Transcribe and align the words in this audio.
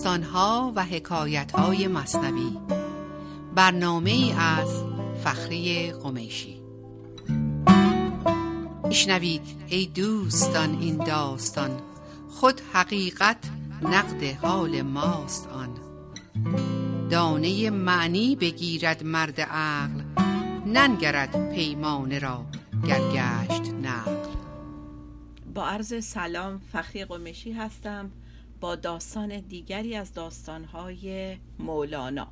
داستانها 0.00 0.72
و 0.76 0.84
حکایت 0.84 1.52
های 1.52 1.88
مصنوی. 1.88 2.56
برنامه 3.54 4.34
از 4.38 4.82
فخری 5.24 5.92
قمیشی. 5.92 6.60
میشنوید 8.84 9.42
ای 9.68 9.86
دوستان 9.86 10.78
این 10.80 10.96
داستان. 10.96 11.70
خود 12.30 12.60
حقیقت 12.72 13.36
نقد 13.82 14.22
حال 14.22 14.82
ماست 14.82 15.48
آن. 15.48 15.68
دانه 17.10 17.70
معنی 17.70 18.36
بگیرد 18.36 19.04
مرد 19.04 19.40
عقل 19.40 20.02
ننگرد 20.66 21.54
پیمانه 21.54 22.18
را 22.18 22.44
گرگشت 22.86 23.74
نقل. 23.82 24.16
با 25.54 25.66
عرض 25.66 26.04
سلام 26.04 26.60
فخری 26.72 27.04
قمشی 27.04 27.52
هستم. 27.52 28.10
با 28.60 28.76
داستان 28.76 29.40
دیگری 29.40 29.96
از 29.96 30.12
داستانهای 30.12 31.36
مولانا. 31.58 32.28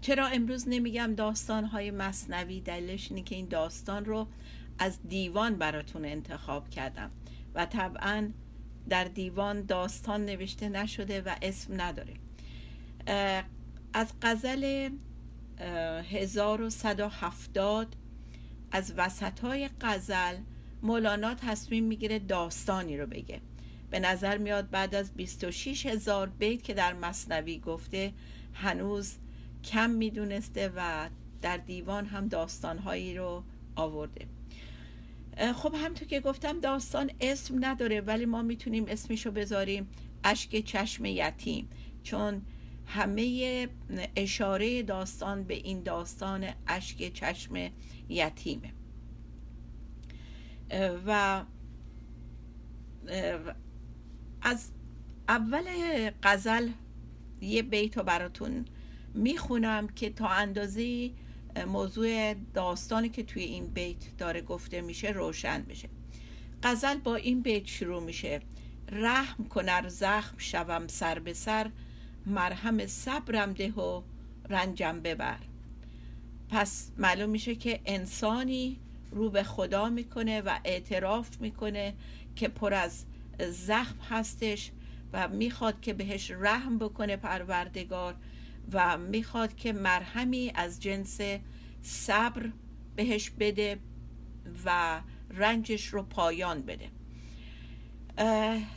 چرا 0.00 0.26
امروز 0.26 0.68
نمیگم 0.68 1.14
داستانهای 1.16 1.90
مصنوی؟ 1.90 2.60
دلیلش 2.60 3.10
اینه 3.10 3.22
که 3.22 3.34
این 3.34 3.48
داستان 3.48 4.04
رو 4.04 4.26
از 4.78 4.98
دیوان 5.08 5.54
براتون 5.54 6.04
انتخاب 6.04 6.70
کردم 6.70 7.10
و 7.54 7.66
طبعا 7.66 8.30
در 8.88 9.04
دیوان 9.04 9.66
داستان 9.66 10.24
نوشته 10.24 10.68
نشده 10.68 11.20
و 11.20 11.36
اسم 11.42 11.80
نداره. 11.80 12.14
از 13.92 14.12
غزل 14.22 14.90
1170 15.58 17.96
از 18.72 18.94
وسط 18.96 19.40
های 19.40 19.70
غزل 19.80 20.36
مولانا 20.82 21.34
تصمیم 21.34 21.84
می‌گیره 21.84 22.18
داستانی 22.18 22.98
رو 22.98 23.06
بگه. 23.06 23.40
به 23.90 24.00
نظر 24.00 24.38
میاد 24.38 24.70
بعد 24.70 24.94
از 24.94 25.14
26 25.14 25.86
هزار 25.86 26.28
بیت 26.28 26.62
که 26.62 26.74
در 26.74 26.92
مصنوی 26.92 27.58
گفته 27.58 28.12
هنوز 28.54 29.14
کم 29.64 29.90
می‌دونسته 29.90 30.72
و 30.76 31.08
در 31.42 31.56
دیوان 31.56 32.06
هم 32.06 32.28
داستانهایی 32.28 33.16
رو 33.16 33.42
آورده. 33.76 34.26
خب 35.54 35.74
همطور 35.74 36.08
که 36.08 36.20
گفتم 36.20 36.60
داستان 36.60 37.10
اسم 37.20 37.64
نداره 37.64 38.00
ولی 38.00 38.24
ما 38.24 38.42
می‌تونیم 38.42 38.84
اسمشو 38.88 39.30
بذاریم 39.30 39.88
اشک 40.24 40.64
چشم 40.64 41.04
یتیم. 41.04 41.68
چون 42.02 42.42
همه 42.86 43.68
اشاره 44.16 44.82
داستان 44.82 45.44
به 45.44 45.54
این 45.54 45.82
داستان 45.82 46.46
اشک 46.66 47.12
چشم 47.12 47.70
یتیمه. 48.08 48.72
و 51.06 51.42
از 54.42 54.70
اول 55.28 55.64
قزل 56.22 56.68
یه 57.40 57.62
بیت 57.62 57.96
رو 57.96 58.02
براتون 58.02 58.64
می‌خونم 59.14 59.88
که 59.88 60.10
تا 60.10 60.28
اندازه 60.28 61.10
موضوع 61.66 62.34
داستانی 62.34 63.08
که 63.08 63.22
توی 63.22 63.42
این 63.42 63.66
بیت 63.66 64.16
داره 64.18 64.40
گفته 64.40 64.80
میشه 64.80 65.08
روشن 65.08 65.62
بشه. 65.62 65.88
قزل 66.62 66.94
با 66.94 67.16
این 67.16 67.42
بیت 67.42 67.66
شروع 67.66 68.02
میشه. 68.02 68.40
رحم 68.92 69.44
کنر 69.44 69.88
زخم 69.88 70.34
شوم 70.38 70.86
سر 70.86 71.18
به 71.18 71.32
سر 71.32 71.70
مرهم 72.26 72.86
صبرم 72.86 73.52
ده 73.52 73.72
و 73.72 74.02
رنجم 74.48 75.00
ببر. 75.00 75.38
پس 76.48 76.90
معلوم 76.98 77.30
میشه 77.30 77.54
که 77.54 77.80
انسانی 77.86 78.76
رو 79.10 79.30
به 79.30 79.42
خدا 79.42 79.88
می‌کنه 79.88 80.40
و 80.40 80.58
اعتراف 80.64 81.40
می‌کنه 81.40 81.94
که 82.36 82.48
پر 82.48 82.74
از 82.74 83.04
زخم 83.50 83.98
هستش 84.10 84.70
و 85.12 85.28
می‌خواد 85.28 85.80
که 85.80 85.92
بهش 85.92 86.30
رحم 86.30 86.78
بکنه 86.78 87.16
پروردگار 87.16 88.14
و 88.72 88.98
می‌خواد 88.98 89.56
که 89.56 89.72
مرهمی 89.72 90.52
از 90.54 90.82
جنس 90.82 91.20
صبر 91.82 92.50
بهش 92.96 93.30
بده 93.30 93.78
و 94.64 95.00
رنجش 95.30 95.86
رو 95.86 96.02
پایان 96.02 96.62
بده. 96.62 96.88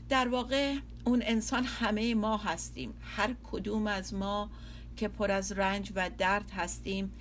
در 0.09 0.27
واقع 0.27 0.75
اون 1.03 1.21
انسان 1.25 1.63
همه 1.63 2.15
ما 2.15 2.37
هستیم. 2.37 2.93
هر 3.01 3.35
کدوم 3.43 3.87
از 3.87 4.13
ما 4.13 4.49
که 4.95 5.07
پر 5.07 5.31
از 5.31 5.51
رنج 5.51 5.91
و 5.95 6.09
درد 6.17 6.51
هستیم 6.51 7.13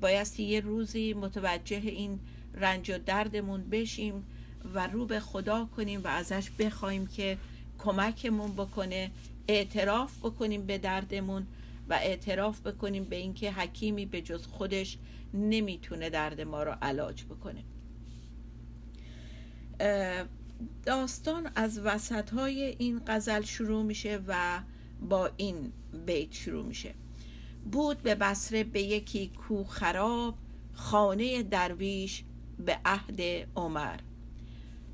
بایستی 0.00 0.42
یه 0.42 0.60
روزی 0.60 1.14
متوجه 1.14 1.76
این 1.76 2.20
رنج 2.54 2.90
و 2.90 2.98
دردمون 2.98 3.70
بشیم 3.70 4.24
و 4.74 4.86
رو 4.86 5.06
به 5.06 5.20
خدا 5.20 5.68
کنیم 5.76 6.00
و 6.04 6.08
ازش 6.08 6.50
بخوایم 6.50 7.06
که 7.06 7.38
کمکمون 7.78 8.52
بکنه 8.52 9.10
اعتراف 9.48 10.18
بکنیم 10.18 10.66
به 10.66 10.78
دردمون 10.78 11.46
و 11.88 11.94
اعتراف 11.94 12.60
بکنیم 12.60 13.04
به 13.04 13.16
اینکه 13.16 13.52
حکیمی 13.52 14.06
به 14.06 14.22
جز 14.22 14.46
خودش 14.46 14.98
نمی‌تونه 15.34 16.10
درد 16.10 16.40
ما 16.40 16.62
رو 16.62 16.74
علاج 16.82 17.24
بکنه. 17.24 17.64
داستان 20.84 21.50
از 21.54 21.78
وسط 21.78 22.30
های 22.30 22.62
این 22.78 23.00
غزل 23.06 23.42
شروع 23.42 23.82
میشه 23.82 24.20
و 24.26 24.60
با 25.08 25.30
این 25.36 25.72
بیت 26.06 26.32
شروع 26.32 26.66
میشه. 26.66 26.94
بود 27.72 28.02
به 28.02 28.14
بسره 28.14 28.64
به 28.64 28.82
یکی 28.82 29.28
کو 29.28 29.64
خراب 29.64 30.34
خانه 30.72 31.42
درویش 31.42 32.24
به 32.58 32.78
عهد 32.84 33.20
عمر. 33.56 33.98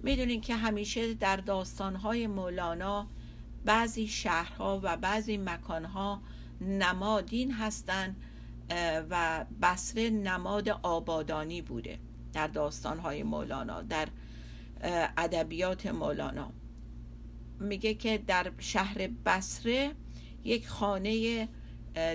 می‌دونین 0.02 0.40
که 0.40 0.54
همیشه 0.56 1.14
در 1.14 1.36
داستانهای 1.36 2.26
مولانا 2.26 3.08
بعضی 3.64 4.08
شهرها 4.08 4.80
و 4.82 4.96
بعضی 4.96 5.36
مکانها 5.36 6.22
نمادین 6.60 7.52
هستند 7.52 8.16
و 9.10 9.44
بسره 9.62 10.10
نماد 10.10 10.68
آبادانی 10.68 11.62
بوده 11.62 11.98
در 12.32 12.46
داستانهای 12.46 13.22
مولانا 13.22 13.82
در 13.82 14.08
ادبیات 15.16 15.86
مولانا. 15.86 16.52
میگه 17.60 17.94
که 17.94 18.18
در 18.18 18.52
شهر 18.58 19.06
بسره 19.06 19.92
یک 20.44 20.68
خانه 20.68 21.48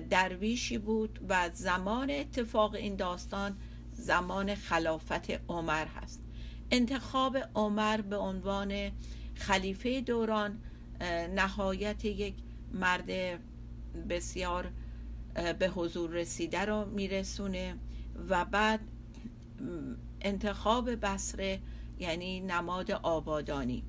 درویشی 0.09 0.77
بود 0.77 1.19
و 1.29 1.49
زمان 1.53 2.09
اتفاق 2.09 2.73
این 2.73 2.95
داستان 2.95 3.57
زمان 3.91 4.55
خلافت 4.55 5.31
عمر 5.49 5.85
هست. 5.85 6.22
انتخاب 6.73 7.37
عمر 7.55 8.01
به 8.01 8.17
عنوان 8.17 8.91
خلیفه 9.35 10.01
دوران 10.01 10.59
نهایت 11.35 12.05
یک 12.05 12.35
مرد 12.71 13.39
بسیار 14.09 14.71
به 15.59 15.67
حضور 15.67 16.09
رسیده 16.09 16.59
رو 16.65 16.85
میرسونه 16.85 17.75
و 18.29 18.45
بعد 18.45 18.79
انتخاب 20.21 20.95
بسره 20.95 21.59
یعنی 21.99 22.39
نماد 22.39 22.91
آبادانی. 22.91 23.83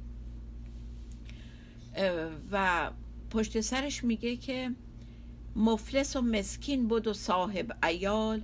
و 2.52 2.90
پشت 3.30 3.60
سرش 3.60 4.04
میگه 4.04 4.36
که 4.36 4.70
مفلس 5.56 6.16
و 6.16 6.20
مسکین 6.20 6.88
بود 6.88 7.06
و 7.06 7.12
صاحب 7.12 7.84
ایال 7.84 8.42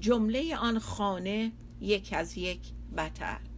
جمله 0.00 0.56
آن 0.56 0.78
خانه 0.78 1.52
یک 1.80 2.12
از 2.16 2.38
یک 2.38 2.60
بتر. 2.96 3.49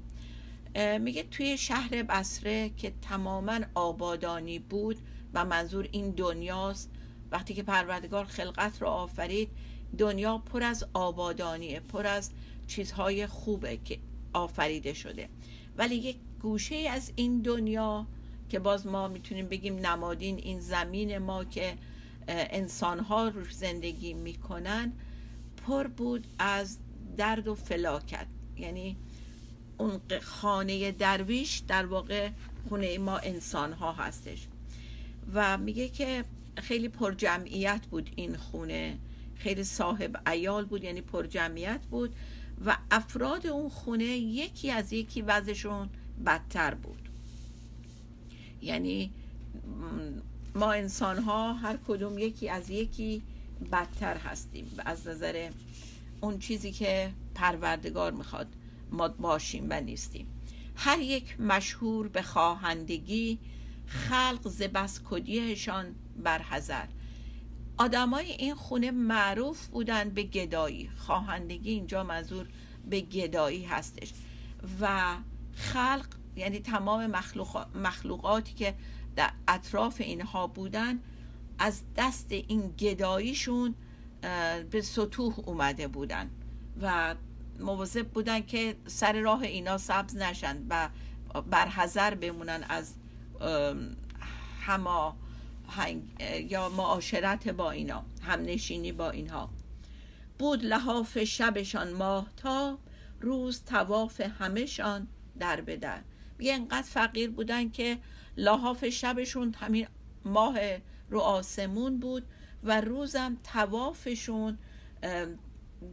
میگه 1.01 1.23
توی 1.23 1.59
شهر 1.59 2.03
بسره 2.03 2.71
که 2.77 2.93
تماما 3.03 3.61
آبادانی 3.75 4.59
بود 4.59 4.97
و 5.35 5.45
منظور 5.45 5.89
این 5.93 6.11
دنیاست 6.11 6.91
وقتی 7.31 7.55
که 7.55 7.63
پروردگار 7.63 8.25
خلقت 8.25 8.83
رو 8.83 8.89
آفرید 8.89 9.49
دنیا 9.99 10.39
پر 10.39 10.63
از 10.63 10.85
آبادانیه 10.95 11.81
پر 11.81 12.07
از 12.07 12.31
چیزهای 12.67 13.27
خوبه 13.27 13.77
که 13.77 13.99
آفریده 14.33 14.95
شده. 14.95 15.29
ولی 15.77 15.95
یک 15.95 16.17
گوشه 16.43 16.77
از 16.77 17.13
این 17.17 17.43
دنیا 17.43 18.07
که 18.49 18.59
باز 18.59 18.87
ما 18.87 19.09
می‌تونیم 19.09 19.49
بگیم 19.49 19.87
نمادین 19.87 20.37
این 20.37 20.61
زمین 20.61 21.19
ما 21.19 21.45
که 21.45 21.75
انسان 22.29 22.99
ها 22.99 23.29
روش 23.29 23.55
زندگی 23.55 24.15
می‌کنن 24.15 24.93
پر 25.67 25.87
بود 25.87 26.27
از 26.39 26.79
درد 27.17 27.49
و 27.49 27.55
فلاکت. 27.55 28.27
یعنی 28.57 28.97
اون 29.83 30.01
خانه 30.23 30.93
درویش 30.93 31.59
در 31.69 31.87
واقع 31.87 32.31
خونه 32.69 32.99
ما 32.99 33.19
انسان 33.19 33.73
ها 33.73 33.93
هستش. 33.93 34.47
و 35.35 35.59
میگه 35.59 35.89
که 35.89 36.25
خیلی 36.57 36.89
پر 36.89 37.13
جمعیت 37.13 37.81
بود 37.91 38.11
این 38.17 38.37
خونه. 38.37 38.99
خیلی 39.37 39.65
صاحب 39.65 40.29
ایال 40.29 40.65
بود 40.65 40.85
یعنی 40.85 41.01
پر 41.01 41.27
جمعیت 41.27 41.81
بود 41.91 42.15
و 42.67 42.77
افراد 42.91 43.47
اون 43.47 43.69
خونه 43.69 44.05
یکی 44.05 44.71
از 44.71 44.93
یکی 44.93 45.23
وضعشون 45.23 45.89
بدتر 46.27 46.75
بود. 46.75 47.09
یعنی 48.63 49.11
ما 50.55 50.73
انسان 50.73 51.19
ها 51.19 51.53
هر 51.53 51.79
کدوم 51.89 52.19
یکی 52.19 52.49
از 52.49 52.71
یکی 52.71 53.23
بدتر 53.73 54.17
هستیم. 54.17 54.71
از 54.85 55.07
نظر 55.07 55.51
اون 56.21 56.39
چیزی 56.39 56.73
که 56.73 57.11
پروردگار 57.35 58.13
می‌خواد 58.13 58.47
ما 58.93 59.09
باشیم 59.09 59.67
و 59.71 59.81
نیستیم. 59.81 60.27
هر 60.77 60.99
یک 60.99 61.41
مشهور 61.41 62.09
به 62.09 62.23
خواهندگی 62.23 63.39
خلق 63.87 64.49
ز 64.49 64.63
بس 64.63 65.01
کدیهشان 65.11 65.95
برحضر 66.17 66.87
آدمای 67.79 68.33
این 68.33 68.55
خونه 68.55 68.91
معروف 68.91 69.67
بودن 69.67 70.11
به 70.11 70.23
گدایی. 70.23 70.91
خواهندگی 70.97 71.71
اینجا 71.71 72.05
منظور 72.05 72.49
به 72.91 73.01
گدایی 73.01 73.65
هستش. 73.65 74.13
و 74.81 75.17
خلق 75.55 76.07
یعنی 76.37 76.61
تمام 76.61 77.07
مخلوق 77.07 77.67
مخلوقاتی 77.77 78.55
که 78.55 78.75
در 79.17 79.31
اطراف 79.49 80.01
اینها 80.01 80.47
بودن 80.47 80.99
از 81.59 81.83
دست 81.97 82.33
این 82.33 82.75
گداییشون 82.79 83.75
به 84.71 84.81
سطوح 84.83 85.41
اومده 85.41 85.89
بودن. 85.89 86.31
و 86.83 87.15
مواظب 87.61 88.09
بودن 88.09 88.41
که 88.41 88.77
سر 88.87 89.21
راه 89.21 89.43
اینا 89.43 89.79
سبز 89.79 90.17
نشن 90.17 90.67
و 90.71 90.89
برحضر 91.51 92.15
بمونن 92.15 92.65
از 92.69 92.95
هما 94.61 95.17
یا 96.49 96.69
معاشرت 96.69 97.49
با 97.49 97.71
اینا 97.71 98.05
همنشینی 98.23 98.93
با 98.93 99.11
اینها. 99.11 99.51
بود 100.39 100.65
لحاف 100.65 101.25
شبشان 101.25 101.93
ماه 101.93 102.27
تا 102.37 102.79
روز 103.21 103.63
تواف 103.65 104.21
همهشان 104.21 105.09
در 105.39 105.61
به 105.61 105.77
در 105.77 106.03
میگه 106.39 106.55
انقدر 106.55 106.83
فقیر 106.83 107.31
بودن 107.31 107.71
که 107.71 107.99
لحاف 108.37 108.89
شبشون 108.89 109.55
همین 109.61 109.87
ماه 110.25 110.59
رو 111.11 111.21
آسمون 111.21 112.01
بود 112.01 112.25
و 112.65 112.81
روزم 112.81 113.37
توافشون 113.53 114.59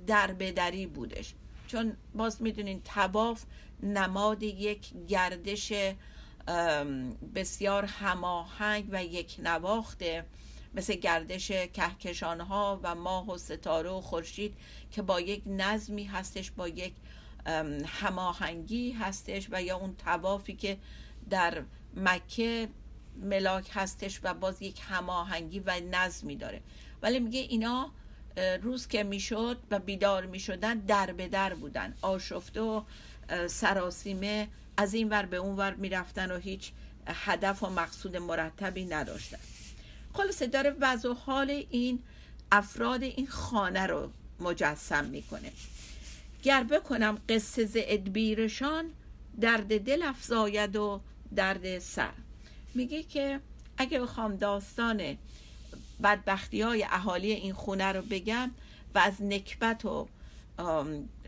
در 0.08 0.32
بدری 0.32 0.88
بودش. 0.88 1.36
چون 1.70 1.98
باز 2.16 2.42
می‌دونین 2.42 2.82
تواف 2.82 3.44
نماد 3.84 4.44
یک 4.44 4.94
گردش 5.08 5.74
بسیار 7.36 7.86
هماهنگ 7.86 8.88
و 8.92 9.04
یک 9.04 9.36
نواخته 9.44 10.26
مثل 10.74 10.94
گردش 10.94 11.48
کهکشان 11.48 12.42
ها 12.42 12.80
و 12.84 12.96
ماه 12.96 13.30
و 13.30 13.38
ستاره 13.38 13.90
و 13.90 14.02
خورشید 14.02 14.58
که 14.92 15.02
با 15.02 15.20
یک 15.20 15.44
نظمی 15.46 16.04
هستش 16.04 16.52
با 16.52 16.68
یک 16.68 16.94
هماهنگی 17.86 18.92
هستش 18.92 19.48
و 19.52 19.64
یا 19.64 19.78
اون 19.78 19.96
توافی 19.96 20.56
که 20.56 20.78
در 21.30 21.64
مکه 21.96 22.70
ملاک 23.16 23.70
هستش 23.74 24.20
و 24.24 24.34
باز 24.34 24.62
یک 24.62 24.82
هماهنگی 24.90 25.60
و 25.60 25.80
نظمی 25.92 26.36
داره. 26.36 26.62
ولی 27.02 27.20
میگه 27.20 27.40
اینا 27.40 27.92
روز 28.62 28.88
که 28.88 29.04
می‌شد 29.04 29.58
و 29.72 29.80
بیدار 29.80 30.26
می‌شدن 30.26 30.80
در 30.80 31.12
به 31.12 31.28
در 31.28 31.54
بودن. 31.54 31.94
آشفته 32.02 32.62
و 32.62 32.82
سراسیمه 33.48 34.48
از 34.78 34.94
این 34.94 35.10
ور 35.10 35.26
به 35.26 35.38
اون 35.38 35.56
ور 35.56 35.74
می‌رفتن 35.74 36.32
و 36.32 36.38
هیچ 36.38 36.72
هدف 37.08 37.64
و 37.64 37.70
مقصود 37.70 38.18
مرتبی 38.18 38.86
نداشتن. 38.86 39.40
خلاصه 40.14 40.48
داره 40.48 40.76
وضع 40.80 41.14
حال 41.14 41.64
این 41.70 42.00
افراد 42.52 43.04
این 43.04 43.28
خانه 43.28 43.86
رو 43.86 44.12
مجسم 44.40 45.06
می‌کنه. 45.06 45.52
گر 46.44 46.64
بکنم 46.64 47.18
قصه 47.30 47.66
ز 47.66 47.72
ادبیرشان 47.76 48.86
درد 49.42 49.84
دل 49.84 50.04
افزاید 50.04 50.76
و 50.76 51.02
درد 51.36 51.80
سر. 51.80 52.12
میگه 52.74 53.04
که 53.04 53.40
اگه 53.78 54.00
بخوام 54.00 54.36
داستان 54.36 55.18
بدبختی 56.04 56.62
های 56.62 56.84
اهالی 56.84 57.32
این 57.32 57.54
خونه 57.54 57.92
رو 57.92 58.02
بگم 58.02 58.52
و 58.96 59.00
از 59.00 59.22
نکبت 59.22 59.86
و 59.86 60.08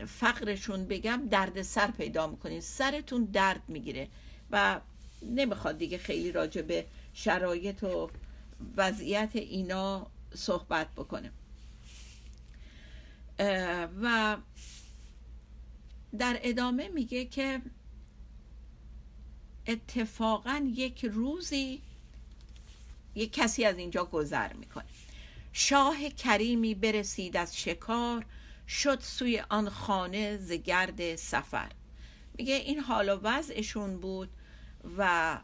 فقرشون 0.06 0.84
بگم 0.84 1.28
درد 1.30 1.62
سر 1.62 1.90
پیدا 1.90 2.26
می‌کنین. 2.26 2.60
سرتون 2.60 3.24
درد 3.24 3.62
می‌گیره 3.68 4.08
و 4.50 4.80
نمی‌خواد 5.22 5.78
دیگه 5.78 5.98
خیلی 5.98 6.32
راجع 6.32 6.62
به 6.62 6.86
شرایط 7.14 7.82
و 7.82 8.10
وضعیت 8.76 9.30
اینا 9.34 10.06
صحبت 10.34 10.86
بکنه. 10.96 11.32
و 14.02 14.36
در 16.18 16.38
ادامه 16.42 16.88
میگه 16.88 17.24
که 17.24 17.62
اتفاقا 19.66 20.70
یک 20.74 21.04
روزی 21.04 21.82
یک 23.14 23.32
کسی 23.32 23.64
از 23.64 23.78
اینجا 23.78 24.04
گذر 24.04 24.52
می‌کنه. 24.52 24.84
شاه 25.52 26.08
کریمی 26.08 26.74
برسید 26.74 27.36
از 27.36 27.56
شکار 27.56 28.26
شد 28.68 29.00
سوی 29.00 29.42
آن 29.48 29.68
خانه 29.68 30.36
زگرد 30.36 31.16
سفر. 31.16 31.72
میگه 32.38 32.54
این 32.54 32.78
حال 32.78 33.08
و 33.08 33.20
وضعشون 33.22 34.00
بود 34.00 34.30
و 34.98 35.38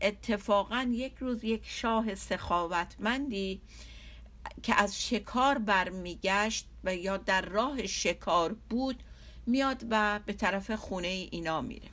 اتفاقا 0.00 0.88
یک 0.92 1.14
روز 1.20 1.44
یک 1.44 1.62
شاه 1.64 2.14
سخاوتمندی 2.14 3.60
که 4.62 4.74
از 4.74 5.02
شکار 5.02 5.58
برمیگشت 5.58 6.66
و 6.84 6.96
یا 6.96 7.16
در 7.16 7.42
راه 7.42 7.86
شکار 7.86 8.56
بود 8.70 9.02
میاد 9.46 9.84
و 9.90 10.20
به 10.26 10.32
طرف 10.32 10.70
خونه 10.70 11.08
اینا 11.08 11.60
میره. 11.60 11.88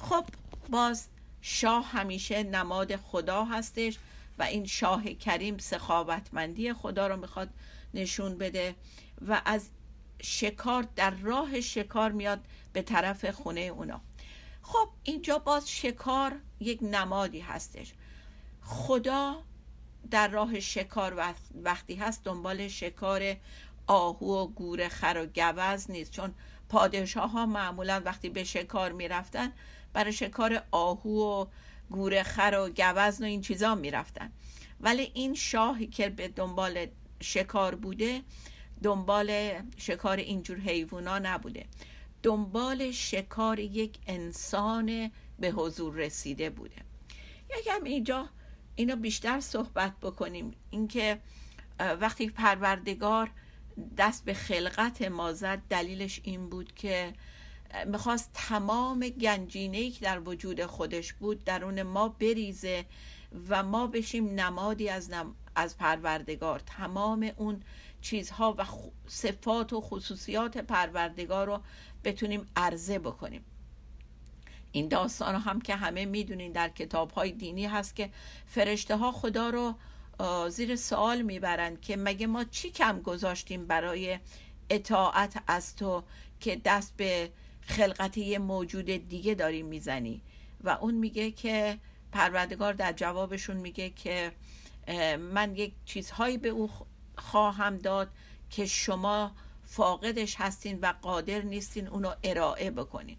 خب 0.00 0.24
باز 0.70 1.08
شاه 1.48 1.84
همیشه 1.84 2.42
نماد 2.42 2.96
خدا 2.96 3.44
هستش 3.44 3.98
و 4.38 4.42
این 4.42 4.66
شاه 4.66 5.04
کریم 5.04 5.58
سخاوتمندی 5.58 6.72
خدا 6.72 7.06
رو 7.06 7.16
می‌خواد 7.16 7.48
نشون 7.94 8.38
بده 8.38 8.74
و 9.28 9.42
از 9.44 9.68
شکار 10.22 10.88
در 10.96 11.10
راه 11.10 11.60
شکار 11.60 12.12
میاد 12.12 12.44
به 12.72 12.82
طرف 12.82 13.24
خونه 13.30 13.60
اونا. 13.60 14.00
خب 14.62 14.88
اینجا 15.02 15.38
باز 15.38 15.70
شکار 15.70 16.32
یک 16.60 16.78
نمادی 16.82 17.40
هستش. 17.40 17.92
خدا 18.62 19.42
در 20.10 20.28
راه 20.28 20.60
شکار 20.60 21.34
وقتی 21.62 21.94
هست 21.94 22.24
دنبال 22.24 22.68
شکار 22.68 23.36
آهو 23.86 24.26
و 24.26 24.46
گور 24.46 24.88
خر 24.88 25.26
و 25.26 25.42
گوز 25.42 25.90
نیست. 25.90 26.10
چون 26.10 26.34
پادشاه 26.68 27.30
ها 27.30 27.46
معمولا 27.46 28.02
وقتی 28.04 28.28
به 28.28 28.44
شکار 28.44 28.92
می‌رفتن 28.92 29.52
برای 29.92 30.12
شکار 30.12 30.62
آهو 30.70 31.42
و 31.42 31.46
گور 31.90 32.22
خر 32.22 32.54
و 32.58 32.68
گوزن 32.68 33.24
و 33.24 33.26
این 33.26 33.40
چیزا 33.40 33.74
می‌رفتن. 33.74 34.32
ولی 34.80 35.10
این 35.14 35.34
شاهی 35.34 35.86
که 35.86 36.08
به 36.08 36.28
دنبال 36.28 36.86
شکار 37.20 37.74
بوده 37.74 38.22
دنبال 38.82 39.52
شکار 39.76 40.16
اینجور 40.16 40.58
حیوونا 40.58 41.18
نبوده. 41.18 41.66
دنبال 42.22 42.90
شکار 42.90 43.58
یک 43.58 43.98
انسان 44.06 45.10
به 45.38 45.48
حضور 45.50 45.94
رسیده 45.94 46.50
بوده. 46.50 46.76
یکم 47.58 47.84
اینجا 47.84 48.28
اینو 48.74 48.96
بیشتر 48.96 49.40
صحبت 49.40 49.92
بکنیم. 50.02 50.54
اینکه 50.70 51.18
وقتی 52.00 52.30
پروردگار 52.30 53.30
دست 53.98 54.24
به 54.24 54.34
خلقت 54.34 55.02
ما 55.02 55.32
زد 55.32 55.62
دلیلش 55.68 56.20
این 56.24 56.48
بود 56.48 56.74
که 56.74 57.12
می‌خواست 57.86 58.30
تمام 58.34 59.08
گنجینه 59.08 59.90
که 59.90 60.04
در 60.04 60.28
وجود 60.28 60.66
خودش 60.66 61.12
بود 61.12 61.44
درون 61.44 61.82
ما 61.82 62.08
بریزه 62.08 62.84
و 63.48 63.62
ما 63.62 63.86
بشیم 63.86 64.26
نمادی 64.40 64.88
از, 64.88 65.10
از 65.56 65.78
پروردگار. 65.78 66.62
تمام 66.66 67.30
اون 67.36 67.62
چیزها 68.00 68.54
و 68.58 68.64
صفات 69.06 69.72
و 69.72 69.80
خصوصیات 69.80 70.58
پروردگار 70.58 71.46
رو 71.46 71.60
بتونیم 72.04 72.46
عرضه 72.56 72.98
بکنیم. 72.98 73.44
این 74.72 74.88
داستان 74.88 75.34
هم 75.34 75.60
که 75.60 75.76
همه 75.76 76.04
می‌دونین 76.04 76.52
در 76.52 76.68
کتاب 76.68 77.10
های 77.10 77.32
دینی 77.32 77.66
هست 77.66 77.96
که 77.96 78.10
فرشته 78.46 78.96
ها 78.96 79.12
خدا 79.12 79.50
رو 79.50 79.74
زیر 80.48 80.76
سوال 80.76 81.22
می‌برند 81.22 81.80
که 81.80 81.96
مگه 81.96 82.26
ما 82.26 82.44
چی 82.44 82.70
کم 82.70 83.00
گذاشتیم 83.00 83.66
برای 83.66 84.18
اطاعت 84.70 85.42
از 85.46 85.76
تو 85.76 86.02
که 86.40 86.60
دست 86.64 86.96
به 86.96 87.30
خلقت 87.60 88.18
یه 88.18 88.38
موجود 88.38 88.84
دیگه 88.84 89.34
داری 89.34 89.62
می‌زنی؟ 89.62 90.22
و 90.64 90.70
اون 90.70 90.94
میگه 90.94 91.30
که 91.30 91.78
پروردگار 92.12 92.72
در 92.72 92.92
جوابشون 92.92 93.56
میگه 93.56 93.90
که 93.90 94.32
من 95.18 95.56
یک 95.56 95.72
چیزهایی 95.84 96.38
به 96.38 96.48
او 96.48 96.70
خواهم 97.16 97.78
داد 97.78 98.08
که 98.50 98.66
شما 98.66 99.32
فاقدش 99.64 100.36
هستین 100.38 100.78
و 100.82 100.94
قادر 101.02 101.42
نیستین 101.42 101.88
اونو 101.88 102.14
ارائه 102.22 102.70
بکنین. 102.70 103.16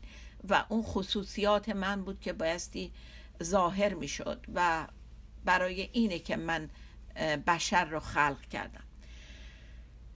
و 0.50 0.66
اون 0.70 0.84
خصوصیات 0.84 1.70
من 1.70 2.04
بود 2.04 2.20
که 2.20 2.34
بایستی 2.34 2.92
ظاهر 3.44 3.94
می‌شد 3.94 4.46
و 4.54 4.88
برای 5.46 5.90
اینه 5.94 6.20
که 6.20 6.36
من 6.36 6.70
بشر 7.48 7.86
رو 7.86 8.00
خلق 8.00 8.42
کردم. 8.42 8.84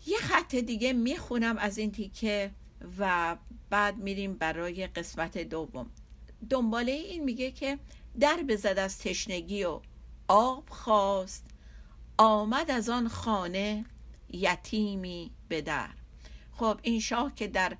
یه 0.07 0.17
خط 0.17 0.55
دیگه 0.55 0.93
می‌خونم 0.93 1.57
از 1.57 1.77
این 1.77 1.91
تیکه 1.91 2.51
و 2.97 3.37
بعد 3.69 3.97
میریم 3.97 4.33
برای 4.33 4.87
قسمت 4.87 5.37
دوم. 5.37 5.89
دنباله 6.49 6.91
این 6.91 7.23
میگه 7.23 7.51
که 7.51 7.79
در 8.19 8.43
بزد 8.47 8.79
از 8.79 8.99
تشنگی 8.99 9.63
و 9.63 9.79
آب 10.27 10.69
خواست 10.69 11.45
آمد 12.17 12.71
از 12.71 12.89
آن 12.89 13.07
خانه 13.07 13.85
یتیمی 14.29 15.31
به 15.47 15.61
در. 15.61 15.89
خب 16.51 16.79
این 16.81 16.99
شاه 16.99 17.35
که 17.35 17.47
در 17.47 17.77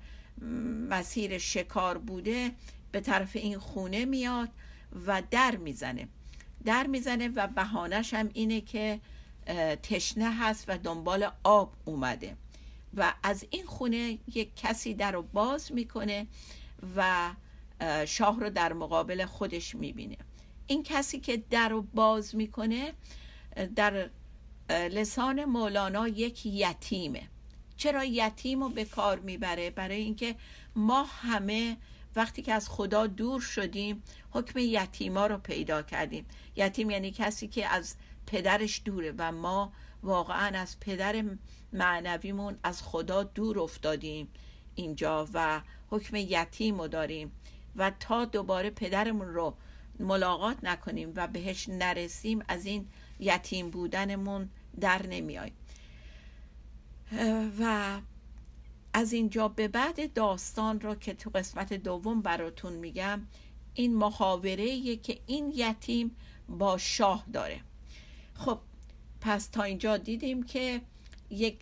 مسیر 0.90 1.38
شکار 1.38 1.98
بوده 1.98 2.50
به 2.92 3.00
طرف 3.00 3.36
این 3.36 3.58
خونه 3.58 4.04
میاد 4.04 4.48
و 5.06 5.22
در 5.30 5.56
می‌زنه. 5.56 6.08
در 6.64 6.86
می‌زنه 6.86 7.28
و 7.28 7.46
بهانش 7.46 8.14
هم 8.14 8.30
اینه 8.34 8.60
که 8.60 9.00
تشنه 9.82 10.34
هست 10.34 10.64
و 10.68 10.78
دنبال 10.78 11.30
آب 11.44 11.72
اومده 11.84 12.36
و 12.96 13.14
از 13.22 13.46
این 13.50 13.66
خونه 13.66 14.18
یک 14.34 14.56
کسی 14.56 14.94
در 14.94 15.12
رو 15.12 15.22
باز 15.22 15.72
می‌کنه 15.72 16.26
و 16.96 17.30
شاه 18.06 18.40
رو 18.40 18.50
در 18.50 18.72
مقابل 18.72 19.24
خودش 19.24 19.74
می‌بینه. 19.74 20.16
این 20.66 20.82
کسی 20.82 21.20
که 21.20 21.42
در 21.50 21.68
رو 21.68 21.82
باز 21.82 22.34
می‌کنه 22.34 22.92
در 23.76 24.10
لسان 24.68 25.44
مولانا 25.44 26.08
یک 26.08 26.46
یتیمه. 26.46 27.22
چرا 27.76 28.04
یتیم 28.04 28.62
رو 28.62 28.68
به 28.68 28.84
کار 28.84 29.18
می‌بره؟ 29.18 29.70
برای 29.70 30.00
اینکه 30.02 30.34
ما 30.76 31.02
همه 31.02 31.76
وقتی 32.16 32.42
که 32.42 32.52
از 32.52 32.68
خدا 32.68 33.06
دور 33.06 33.40
شدیم 33.40 34.02
حکم 34.30 34.58
یتیما 34.58 35.26
رو 35.26 35.38
پیدا 35.38 35.82
کردیم. 35.82 36.26
یتیم 36.56 36.90
یعنی 36.90 37.10
کسی 37.10 37.48
که 37.48 37.66
از 37.66 37.94
پدرش 38.26 38.82
دوره 38.84 39.14
و 39.18 39.32
ما 39.32 39.72
واقعا 40.02 40.58
از 40.58 40.80
پدر 40.80 41.24
معنویمون 41.72 42.58
از 42.62 42.82
خدا 42.82 43.22
دور 43.22 43.60
افتادیم 43.60 44.28
اینجا 44.74 45.28
و 45.34 45.60
حکم 45.90 46.16
یتیم 46.16 46.80
رو 46.80 46.88
داریم 46.88 47.32
و 47.76 47.92
تا 48.00 48.24
دوباره 48.24 48.70
پدرمون 48.70 49.28
رو 49.28 49.54
ملاقات 50.00 50.56
نکنیم 50.62 51.12
و 51.16 51.26
بهش 51.26 51.68
نرسیم 51.68 52.44
از 52.48 52.66
این 52.66 52.88
یتیم 53.20 53.70
بودنمون 53.70 54.50
در 54.80 55.06
نمیاییم. 55.06 55.54
و 57.60 58.00
از 58.94 59.12
اینجا 59.12 59.48
به 59.48 59.68
بعد 59.68 60.12
داستان 60.12 60.80
رو 60.80 60.94
که 60.94 61.14
تو 61.14 61.30
قسمت 61.30 61.72
دوم 61.72 62.22
براتون 62.22 62.72
میگم 62.72 63.20
این 63.74 63.96
محاوره 63.96 64.96
که 64.96 65.18
این 65.26 65.52
یتیم 65.56 66.16
با 66.48 66.78
شاه 66.78 67.24
داره. 67.32 67.60
خب 68.34 68.58
پس 69.20 69.46
تا 69.46 69.62
اینجا 69.62 69.96
دیدیم 69.96 70.42
که 70.42 70.80
یک 71.30 71.58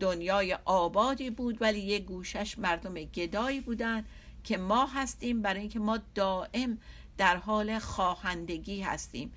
دنیای 0.00 0.58
آبادی 0.64 1.30
بود 1.30 1.62
ولی 1.62 1.80
یک 1.80 2.04
گوشش 2.04 2.58
مردم 2.58 2.94
گدایی 2.94 3.60
بودن 3.60 4.04
که 4.44 4.58
ما 4.58 4.86
هستیم 4.86 5.42
برای 5.42 5.60
اینکه 5.60 5.78
ما 5.78 5.98
دائم 6.14 6.78
در 7.18 7.36
حال 7.36 7.78
خواهندگی 7.78 8.80
هستیم. 8.80 9.32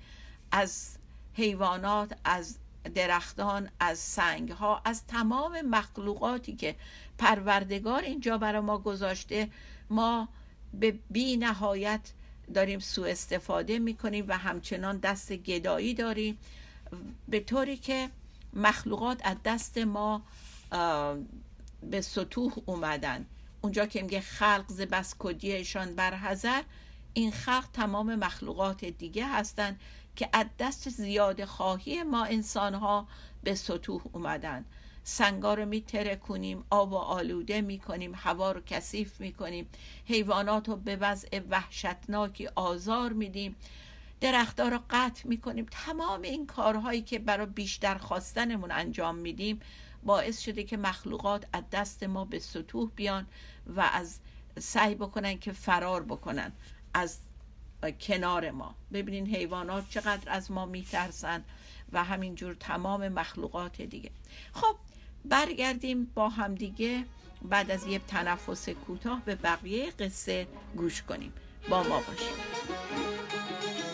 از 0.52 0.96
حیوانات 1.34 2.18
از 2.24 2.58
درختان 2.94 3.68
از 3.80 3.98
سنگ 3.98 4.50
ها 4.50 4.82
از 4.84 5.06
تمام 5.06 5.60
مخلوقاتی 5.60 6.56
که 6.56 6.76
پروردگار 7.18 8.02
اینجا 8.02 8.38
برای 8.38 8.60
ما 8.60 8.78
گذاشته 8.78 9.50
ما 9.90 10.28
به 10.74 10.98
بی 11.10 11.36
نهایت 11.36 12.12
داریم 12.54 12.78
سوء 12.78 13.10
استفاده 13.10 13.78
می‌کنیم 13.78 14.24
و 14.28 14.38
همچنان 14.38 14.98
دست 14.98 15.32
گدایی 15.32 15.94
داریم. 15.94 16.38
به 17.28 17.40
طوری 17.40 17.76
که 17.76 18.10
مخلوقات 18.52 19.20
از 19.24 19.36
دست 19.44 19.78
ما 19.78 20.22
به 21.82 22.00
سطوح 22.00 22.52
اومدن. 22.66 23.26
اونجا 23.60 23.86
که 23.86 24.02
میگه 24.02 24.20
خلق 24.20 24.64
ز 24.68 24.80
بس 24.80 25.14
بر 25.96 26.14
حذر 26.14 26.62
این 27.14 27.30
خلق 27.30 27.64
تمام 27.72 28.14
مخلوقات 28.14 28.84
دیگه 28.84 29.26
هستند 29.26 29.80
که 30.16 30.28
از 30.32 30.46
دست 30.58 30.88
زیاد 30.88 31.44
خواهی 31.44 32.02
ما 32.02 32.24
انسان 32.24 32.74
ها 32.74 33.08
به 33.42 33.54
سطوح 33.54 34.02
اومدن. 34.12 34.64
سنگا 35.04 35.54
رو 35.54 35.66
میتره 35.66 36.16
کنیم 36.16 36.64
آب 36.70 36.92
و 36.92 36.96
آلوده 36.96 37.60
می‌کنیم 37.60 38.12
هوا 38.14 38.52
رو 38.52 38.60
کثیف 38.66 39.20
می‌کنیم. 39.20 39.68
حیوانات 40.04 40.68
رو 40.68 40.76
به 40.76 40.96
وضع 40.96 41.40
وحشتناکی 41.50 42.46
آزار 42.46 43.12
میدیم. 43.12 43.56
درختها 44.20 44.68
رو 44.68 44.78
قطع 44.90 45.28
می‌کنیم. 45.28 45.66
تمام 45.70 46.22
این 46.22 46.46
کارهایی 46.46 47.02
که 47.02 47.18
برای 47.18 47.46
بیشتر 47.46 47.98
خواستنمون 47.98 48.70
انجام 48.70 49.14
میدیم 49.14 49.60
باعث 50.04 50.40
شده 50.40 50.64
که 50.64 50.76
مخلوقات 50.76 51.46
از 51.52 51.64
دست 51.72 52.02
ما 52.02 52.24
به 52.24 52.38
سطوح 52.38 52.90
بیان 52.96 53.26
و 53.76 53.80
از 53.80 54.18
سعی 54.58 54.94
بکنن 54.94 55.38
که 55.38 55.52
فرار 55.52 56.02
بکنن. 56.02 56.52
از 56.94 57.18
کنار 57.90 58.50
ما. 58.50 58.74
ببینین 58.92 59.26
حیوانات 59.26 59.90
چقدر 59.90 60.32
از 60.32 60.50
ما 60.50 60.66
میترسن 60.66 61.44
و 61.92 62.04
همینجور 62.04 62.54
تمام 62.54 63.08
مخلوقات 63.08 63.82
دیگه. 63.82 64.10
خب 64.52 64.76
برگردیم 65.24 66.10
با 66.14 66.28
همدیگه 66.28 67.04
بعد 67.42 67.70
از 67.70 67.86
یه 67.86 67.98
تنفس 67.98 68.68
کوتاه 68.68 69.22
به 69.24 69.34
بقیه 69.34 69.90
قصه 69.90 70.46
گوش 70.76 71.02
کنیم. 71.02 71.32
با 71.68 71.82
ما 71.82 72.00
باشیم 72.00 73.85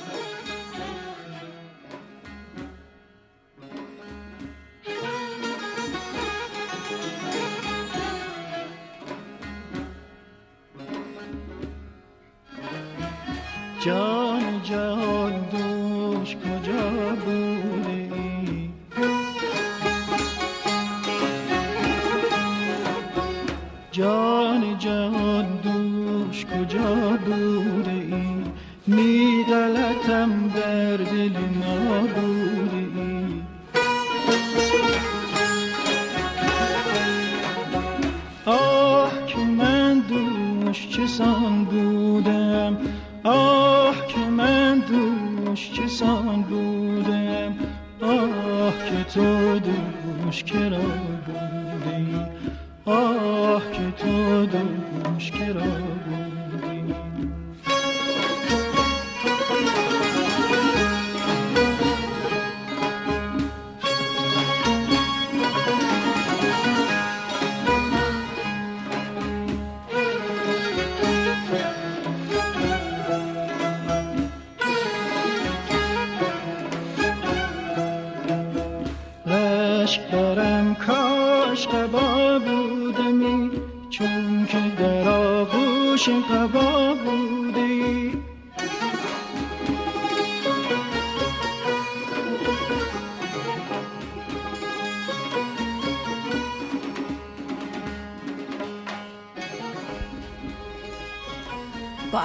جان 13.84 14.62
جان 14.62 15.32
دوش 15.50 16.36
کجا 16.36 17.16
بوده 17.24 17.90
ای؟ 17.90 18.70
جان 23.92 24.78
جان 24.78 25.46
دوش 25.62 26.46
کجا 26.46 27.18
بوده 27.24 27.90
ای؟ 27.90 28.44
می 28.86 29.44
غلطم 29.48 30.48
در 30.48 30.96
دل 30.96 31.51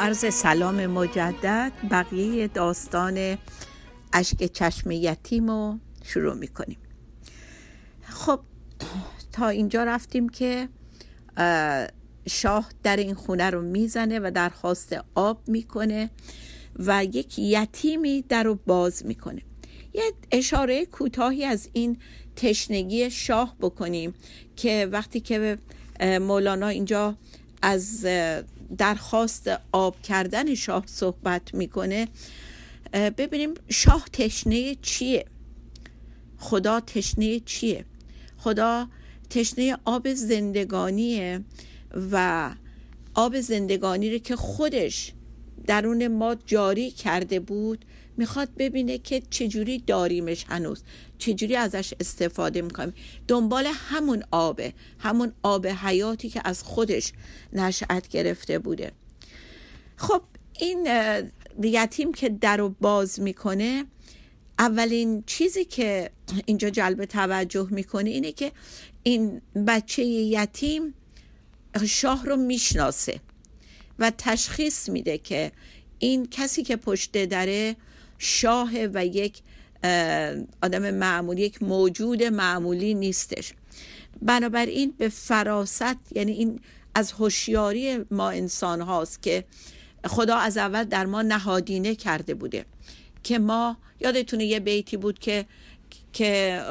عرض 0.07 0.33
سلام 0.33 0.85
مجدد 0.85 1.71
بقیه 1.91 2.47
داستان 2.47 3.37
اشک 4.13 4.45
چشم 4.53 4.91
یتیم 4.91 5.47
رو 5.47 5.79
شروع 6.03 6.33
می‌کنیم. 6.33 6.77
خب 8.01 8.39
تا 9.31 9.47
اینجا 9.47 9.83
رفتیم 9.83 10.29
که 10.29 10.69
شاه 12.29 12.69
در 12.83 12.97
این 12.97 13.15
خونه 13.15 13.49
رو 13.49 13.61
می‌زنه 13.61 14.19
و 14.19 14.31
درخواست 14.35 14.95
آب 15.15 15.41
می‌کنه 15.47 16.09
و 16.79 17.03
یک 17.03 17.39
یتیمی 17.39 18.21
در 18.29 18.43
رو 18.43 18.59
باز 18.65 19.05
می‌کنه. 19.05 19.41
یه 19.93 20.03
اشاره 20.31 20.85
کوتاهی 20.85 21.45
از 21.45 21.69
این 21.73 21.97
تشنگی 22.35 23.09
شاه 23.11 23.55
بکنیم 23.61 24.13
که 24.55 24.89
وقتی 24.91 25.19
که 25.19 25.57
مولانا 26.01 26.67
اینجا 26.67 27.17
از 27.61 28.05
درخواست 28.77 29.51
آب 29.71 30.01
کردن 30.01 30.55
شاه 30.55 30.83
صحبت 30.85 31.53
می‌کنه 31.53 32.07
ببینیم 32.93 33.53
شاه 33.69 34.05
تشنه 34.13 34.75
چیه؟ 34.75 35.25
خدا 36.37 36.79
تشنه 36.79 37.39
چیه؟ 37.39 37.85
خدا 38.37 38.87
تشنه 39.29 39.77
آب 39.85 40.13
زندگانیه 40.13 41.43
و 42.11 42.49
آب 43.13 43.39
زندگانی 43.39 44.11
رو 44.11 44.17
که 44.17 44.35
خودش 44.35 45.13
درون 45.67 46.07
ما 46.07 46.35
جاری 46.45 46.91
کرده 46.91 47.39
بود 47.39 47.85
می‌خواد 48.17 48.49
ببینه 48.57 48.97
که 48.97 49.21
چجوری 49.29 49.79
داریمش 49.79 50.45
هنوز 50.49 50.83
چجوری 51.17 51.55
ازش 51.55 51.93
استفاده 51.99 52.61
می‌کنیم. 52.61 52.93
دنبال 53.27 53.65
همون 53.65 54.23
آبه 54.31 54.73
همون 54.99 55.33
آب 55.43 55.67
حیاتی 55.67 56.29
که 56.29 56.41
از 56.45 56.63
خودش 56.63 57.11
نشأت 57.53 58.07
گرفته 58.07 58.59
بوده. 58.59 58.91
خب 59.95 60.21
این 60.59 60.87
یتیم 61.63 62.13
که 62.13 62.29
در 62.29 62.57
رو 62.57 62.75
باز 62.81 63.19
می‌کنه 63.19 63.85
اولین 64.59 65.23
چیزی 65.25 65.65
که 65.65 66.09
اینجا 66.45 66.69
جلب 66.69 67.05
توجه 67.05 67.67
می‌کنه 67.71 68.09
اینه 68.09 68.31
که 68.31 68.51
این 69.03 69.41
بچه 69.67 70.03
یتیم 70.03 70.93
شاه 71.87 72.25
رو 72.25 72.35
می‌شناسه 72.35 73.19
و 73.99 74.11
تشخیص 74.17 74.89
میده 74.89 75.17
که 75.17 75.51
این 75.99 76.27
کسی 76.31 76.63
که 76.63 76.75
پشت 76.75 77.25
دره 77.25 77.75
شاه 78.17 78.69
و 78.93 79.05
یک 79.05 79.41
آدم 80.61 80.91
معمولی 80.91 81.41
یک 81.41 81.63
موجود 81.63 82.23
معمولی 82.23 82.93
نیستش. 82.93 83.53
بنابراین 84.21 84.93
به 84.97 85.09
فراست 85.09 85.95
یعنی 86.15 86.31
این 86.31 86.59
از 86.95 87.11
هوشیاری 87.11 88.05
ما 88.11 88.29
انسان 88.29 88.81
هاست 88.81 89.23
که 89.23 89.43
خدا 90.05 90.35
از 90.35 90.57
اول 90.57 90.83
در 90.83 91.05
ما 91.05 91.21
نهادینه 91.21 91.95
کرده 91.95 92.33
بوده. 92.33 92.65
که 93.23 93.39
ما 93.39 93.77
یادتونه 93.99 94.45
یه 94.45 94.59
بیتی 94.59 94.97
بود 94.97 95.19
که 95.19 95.45
که 96.13 96.61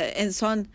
انسان 0.00 0.66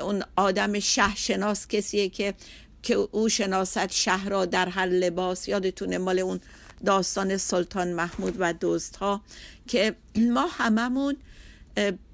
اون 0.00 0.22
آدم 0.36 0.78
شه 0.78 1.16
شناس 1.16 1.66
کسیه 1.66 2.08
که 2.08 2.34
که 2.82 2.94
او 2.94 3.28
شناست 3.28 3.92
شهر 3.92 4.28
را 4.28 4.44
در 4.44 4.68
هر 4.68 4.86
لباس. 4.86 5.48
یادتونه 5.48 5.98
مال 5.98 6.18
اون 6.18 6.40
داستان 6.84 7.36
سلطان 7.36 7.92
محمود 7.92 8.36
و 8.38 8.52
دوست 8.52 8.96
ها 8.96 9.22
که 9.68 9.96
ما 10.16 10.46
هممون 10.50 11.16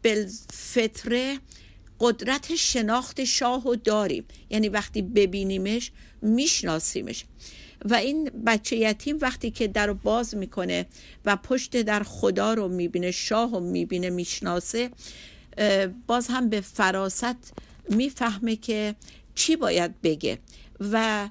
بالفطره 0.04 1.38
قدرت 2.00 2.54
شناخت 2.54 3.24
شاه 3.24 3.64
رو 3.64 3.76
داریم. 3.76 4.24
یعنی 4.50 4.68
وقتی 4.68 5.02
ببینیمش 5.02 5.92
میشناسیمش. 6.22 7.24
و 7.84 7.94
این 7.94 8.24
بچه 8.46 8.76
یتیم 8.76 9.18
وقتی 9.20 9.50
که 9.50 9.68
در 9.68 9.92
باز 9.92 10.36
می‌کنه 10.36 10.86
و 11.24 11.36
پشت 11.36 11.82
در 11.82 12.02
خدا 12.02 12.54
رو 12.54 12.68
می‌بینه 12.68 13.10
شاه 13.10 13.52
رو 13.52 13.60
می‌بینه 13.60 14.10
می‌شناسه 14.10 14.90
باز 16.06 16.28
هم 16.28 16.48
به 16.48 16.60
فراست 16.60 17.52
می‌فهمه 17.88 18.56
که 18.56 18.94
چی 19.34 19.56
باید 19.56 20.00
بگه. 20.02 20.38
و 20.80 21.28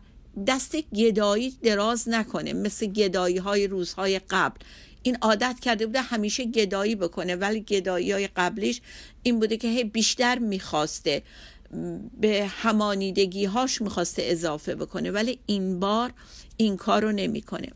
دست 0.48 0.76
گدایی 0.76 1.52
دراز 1.64 2.10
نکنه 2.10 2.54
مثل 2.54 2.86
گدایی 2.86 3.38
های 3.38 3.68
روزهای 3.68 4.20
قبل. 4.30 4.58
این 5.04 5.18
عادت 5.22 5.60
کرده 5.62 5.86
بوده 5.86 6.02
همیشه 6.02 6.46
گدایی 6.46 6.96
بکنه 6.96 7.36
ولی 7.36 7.62
گدایی 7.62 8.12
های 8.12 8.28
قبلیش 8.28 8.82
این 9.24 9.40
بوده 9.40 9.58
که 9.58 9.68
هی 9.68 9.84
بیشتر 9.84 10.40
می‌خواسته 10.40 11.24
به 12.22 12.48
همانیدگی 12.50 13.46
هاش 13.46 13.82
می‌خواسته 13.82 14.22
اضافه 14.26 14.76
بکنه 14.76 15.12
ولی 15.12 15.40
این 15.46 15.80
بار 15.80 16.14
این 16.58 16.78
کار 16.78 17.02
رو 17.02 17.12
نمی‌کنه. 17.12 17.68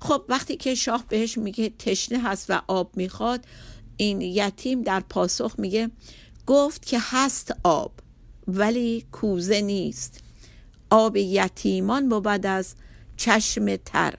خب 0.00 0.24
وقتی 0.28 0.56
که 0.56 0.74
شاه 0.74 1.04
بهش 1.08 1.38
میگه 1.38 1.72
تشنه 1.78 2.22
هست 2.22 2.46
و 2.48 2.62
آب 2.68 2.96
می‌خواد 2.96 3.44
این 3.96 4.20
یتیم 4.20 4.82
در 4.82 5.00
پاسخ 5.00 5.54
میگه 5.58 5.90
گفت 6.46 6.86
که 6.86 6.98
هست 7.00 7.54
آب 7.64 7.92
ولی 8.48 9.06
کوزه 9.12 9.60
نیست. 9.60 10.20
آب 10.90 11.16
یتیمان 11.16 12.08
بود 12.08 12.46
از 12.46 12.74
چشم 13.16 13.76
تر. 13.76 14.14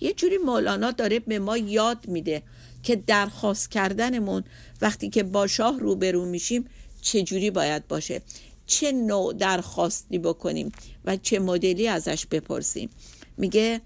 یه 0.00 0.12
جوری 0.12 0.38
مولانا 0.38 0.90
داره 0.90 1.18
به 1.18 1.38
ما 1.38 1.56
یاد 1.56 2.08
میده 2.08 2.42
که 2.82 2.96
درخواست 2.96 3.70
کردنمون 3.70 4.44
وقتی 4.80 5.08
که 5.08 5.22
با 5.22 5.46
شاه 5.46 5.78
روبرو 5.78 6.24
میشیم 6.24 6.64
چه 7.00 7.22
جوری 7.22 7.50
باید 7.50 7.88
باشه. 7.88 8.22
چه 8.66 8.92
نوع 8.92 9.32
درخواستی 9.32 10.18
بکنیم 10.18 10.72
و 11.04 11.16
چه 11.16 11.38
مدلی 11.38 11.88
ازش 11.88 12.26
بپرسیم. 12.26 12.90
میگه 13.36 13.80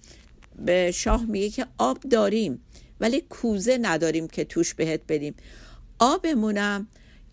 به 0.59 0.93
شاه 0.93 1.25
میگه 1.25 1.51
که 1.51 1.67
آب 1.79 2.01
داریم 2.01 2.61
ولی 3.01 3.21
کوزه 3.21 3.79
نداریم 3.79 4.29
که 4.29 4.45
توش 4.45 4.75
بهت 4.75 5.01
بدیم. 5.09 5.35
آبمونم 5.99 6.89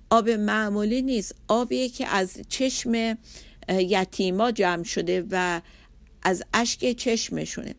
آب 0.10 0.30
معمولی 0.30 1.02
نیست. 1.02 1.36
آبیه 1.48 1.90
که 1.90 2.08
از 2.08 2.38
چشم 2.50 3.18
یتیما 3.70 4.52
جمع 4.52 4.84
شده 4.84 5.26
و 5.32 5.62
از 6.24 6.44
اشک 6.54 6.92
چشمشونه. 6.92 7.76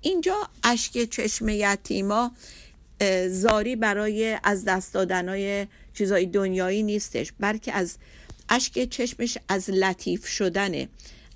اینجا 0.00 0.36
اشک 0.64 1.10
چشم 1.10 1.48
یتیما 1.48 2.32
زاری 3.28 3.76
برای 3.76 4.38
از 4.44 4.64
دست 4.64 4.94
دادنهای 4.94 5.66
چیزای 5.94 6.26
دنیایی 6.26 6.82
نیستش 6.82 7.32
بلکه 7.40 7.72
از 7.72 7.96
اشک 8.48 8.88
چشمش 8.90 9.38
از 9.48 9.70
لطیف 9.70 10.26
شدنه 10.26 10.88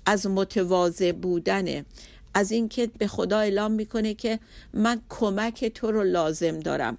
از 0.05 0.27
متواضع 0.27 1.11
بودنه. 1.11 1.85
از 2.33 2.51
اینکه 2.51 2.87
به 2.97 3.07
خدا 3.07 3.39
اعلام 3.39 3.71
می‌کنه 3.71 4.13
که 4.13 4.39
من 4.73 5.01
کمک 5.09 5.65
تو 5.65 5.91
رو 5.91 6.03
لازم 6.03 6.59
دارم. 6.59 6.97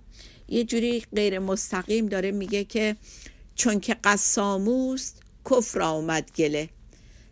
یه 0.48 0.64
جوری 0.64 1.04
غیر 1.14 1.38
مستقیم 1.38 2.06
داره 2.06 2.30
میگه 2.30 2.64
که 2.64 2.96
چون 3.54 3.80
که 3.80 3.96
قساموست 4.04 5.22
کفر 5.50 5.82
آمد 5.82 6.30
گله. 6.36 6.68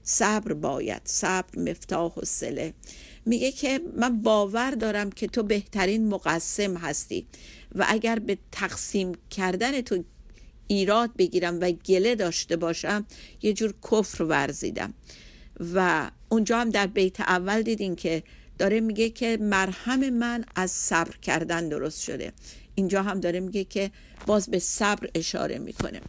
صبر 0.03 0.53
باید 0.53 1.03
صبر 1.05 1.59
مفتاح 1.59 2.15
و 2.17 2.25
سله 2.25 2.75
میگه 3.27 3.53
که 3.53 3.81
من 3.97 4.23
باور 4.23 4.71
دارم 4.71 5.11
که 5.11 5.27
تو 5.27 5.43
بهترین 5.43 6.09
مقسم 6.09 6.77
هستی 6.77 7.27
و 7.75 7.85
اگر 7.89 8.19
به 8.19 8.39
تقسیم 8.53 9.13
کردن 9.31 9.81
تو 9.81 10.05
ایراد 10.67 11.11
بگیرم 11.19 11.59
و 11.61 11.71
گله 11.71 12.15
داشته 12.15 12.57
باشم 12.57 13.07
یه 13.43 13.53
جور 13.53 13.75
کفر 13.91 14.23
ورزیدم. 14.25 14.95
و 15.75 16.11
اونجا 16.29 16.59
هم 16.59 16.71
در 16.71 16.87
بیت 16.87 17.21
اول 17.21 17.63
دیدین 17.63 17.97
که 17.97 18.23
داره 18.59 18.81
میگه 18.81 19.11
که 19.11 19.39
مرهم 19.41 20.11
من 20.11 20.45
از 20.57 20.71
صبر 20.71 21.17
کردن 21.17 21.69
درست 21.69 22.03
شده. 22.03 22.33
اینجا 22.75 23.03
هم 23.03 23.21
داره 23.21 23.41
میگه 23.41 23.65
که 23.65 23.91
باز 24.27 24.49
به 24.49 24.59
صبر 24.59 25.09
اشاره 25.15 25.59
می‌کنه. 25.59 26.01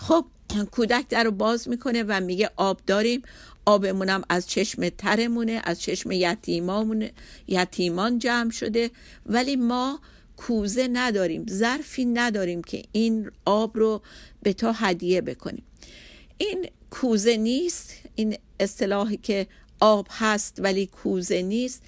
خب 0.00 0.24
کودک 0.70 1.08
در 1.08 1.24
رو 1.24 1.30
باز 1.30 1.68
می‌کنه 1.68 2.02
و 2.02 2.20
میگه 2.20 2.50
آب 2.56 2.80
داریم. 2.86 3.22
آبمونم 3.66 4.22
از 4.28 4.48
چشم 4.48 4.88
ترمونه 4.88 5.60
از 5.64 5.80
چشم 5.80 6.10
یتیمامونه 6.10 7.12
یتیمان 7.48 8.18
جمع 8.18 8.50
شده. 8.50 8.90
ولی 9.26 9.56
ما 9.56 10.00
کوزه 10.36 10.88
نداریم 10.92 11.46
ظرفی 11.50 12.04
نداریم 12.04 12.62
که 12.62 12.82
این 12.92 13.30
آب 13.44 13.78
رو 13.78 14.02
به 14.42 14.52
تا 14.52 14.72
هدیه 14.72 15.20
بکنیم. 15.20 15.62
این 16.38 16.66
کوزه 16.90 17.36
نیست 17.36 17.94
این 18.14 18.38
اصطلاحی 18.60 19.16
که 19.16 19.46
آب 19.80 20.06
هست 20.10 20.56
ولی 20.58 20.86
کوزه 20.86 21.42
نیست. 21.42 21.82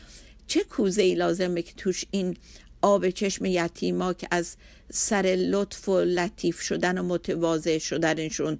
چه 0.46 0.64
کوزه 0.64 1.02
ای 1.02 1.14
لازمه 1.14 1.62
که 1.62 1.72
توش 1.76 2.04
این 2.10 2.36
آب 2.82 3.10
چشم 3.10 3.44
یتیما 3.44 4.12
که 4.12 4.28
از 4.30 4.56
سر 4.92 5.22
لطف 5.22 5.88
و 5.88 6.00
لطیف 6.00 6.60
شدن 6.60 6.98
و 6.98 7.02
متواضع 7.02 7.78
شدنشون 7.78 8.58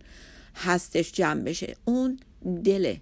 هستش 0.55 1.13
جمع 1.13 1.43
بشه. 1.43 1.77
اون 1.85 2.19
دله. 2.65 3.01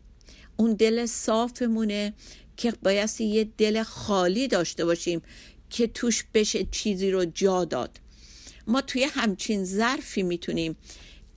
اون 0.56 0.74
دل 0.74 1.06
صافمونه 1.06 2.12
که 2.56 2.72
بایستی 2.83 3.24
یه 3.24 3.48
دل 3.59 3.83
خالی 3.83 4.48
داشته 4.48 4.85
باشیم 4.85 5.22
که 5.70 5.87
توش 5.87 6.24
بشه 6.35 6.66
چیزی 6.70 7.11
رو 7.11 7.24
جا 7.24 7.64
داد. 7.64 8.00
ما 8.66 8.80
توی 8.80 9.04
همچین 9.04 9.64
ظرفی 9.64 10.22
می‌تونیم 10.22 10.76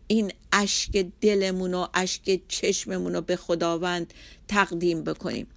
این 0.07 0.31
اشک 0.51 1.05
دلمون 1.21 1.73
و 1.73 1.87
اشک 1.93 2.41
چشممون 2.47 3.13
رو 3.13 3.21
به 3.21 3.35
خداوند 3.35 4.13
تقدیم 4.47 5.03
بکنیم. 5.03 5.47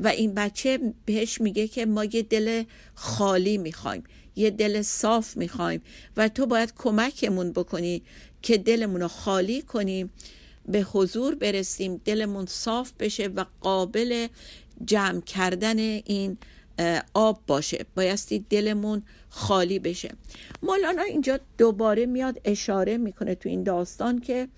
و 0.00 0.08
این 0.08 0.34
بچه 0.34 0.78
بهش 1.06 1.40
میگه 1.40 1.68
که 1.68 1.86
ما 1.86 2.04
یه 2.04 2.22
دل 2.22 2.64
خالی 2.94 3.58
می‌خوایم 3.58 4.04
یه 4.36 4.50
دل 4.50 4.82
صاف 4.82 5.36
می‌خوایم 5.36 5.82
و 6.16 6.28
تو 6.28 6.46
باید 6.46 6.74
کمکمون 6.78 7.52
بکنی 7.52 8.02
که 8.42 8.58
دلمون 8.58 9.00
رو 9.00 9.08
خالی 9.08 9.62
کنیم 9.62 10.10
به 10.68 10.80
حضور 10.80 11.34
برسیم 11.34 12.00
دلمون 12.04 12.46
صاف 12.46 12.92
بشه 13.00 13.26
و 13.26 13.44
قابل 13.60 14.26
جمع 14.86 15.20
کردن 15.20 15.78
این 15.78 16.38
آب 17.14 17.40
باشه. 17.46 17.86
بایستی 17.94 18.46
دلمون 18.50 19.02
خالی 19.28 19.78
بشه. 19.78 20.14
مولانا 20.62 21.02
اینجا 21.02 21.40
دوباره 21.58 22.06
میاد 22.06 22.40
اشاره 22.44 22.96
می‌کنه 22.96 23.34
تو 23.34 23.48
این 23.48 23.62
داستان 23.62 24.20
که 24.20 24.48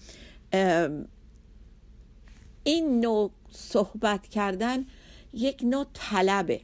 این 2.64 3.01
نوع 3.01 3.31
صحبت 3.53 4.27
کردن 4.27 4.87
یک 5.37 5.62
نوع 5.64 5.87
طلبه. 5.94 6.61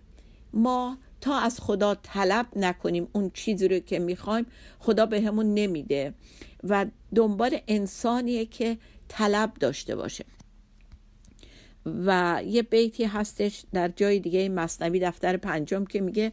ما 0.52 0.98
تا 1.20 1.38
از 1.38 1.60
خدا 1.60 1.94
طلب 1.94 2.46
نکنیم 2.56 3.08
اون 3.12 3.30
چیزی 3.34 3.68
رو 3.68 3.78
که 3.78 3.98
می‌خوایم 3.98 4.46
خدا 4.78 5.06
به 5.06 5.20
همون 5.20 5.54
نمیده 5.54 6.14
و 6.64 6.86
دنبال 7.14 7.58
انسانیه 7.68 8.46
که 8.46 8.78
طلب 9.08 9.54
داشته 9.54 9.96
باشه. 9.96 10.24
و 11.86 12.42
یه 12.46 12.62
بیتی 12.62 13.04
هستش 13.04 13.64
در 13.72 13.88
جای 13.88 14.18
دیگه 14.18 14.48
مصنوی 14.48 15.00
دفتر 15.00 15.36
پنجم 15.36 15.84
که 15.84 16.00
میگه 16.00 16.32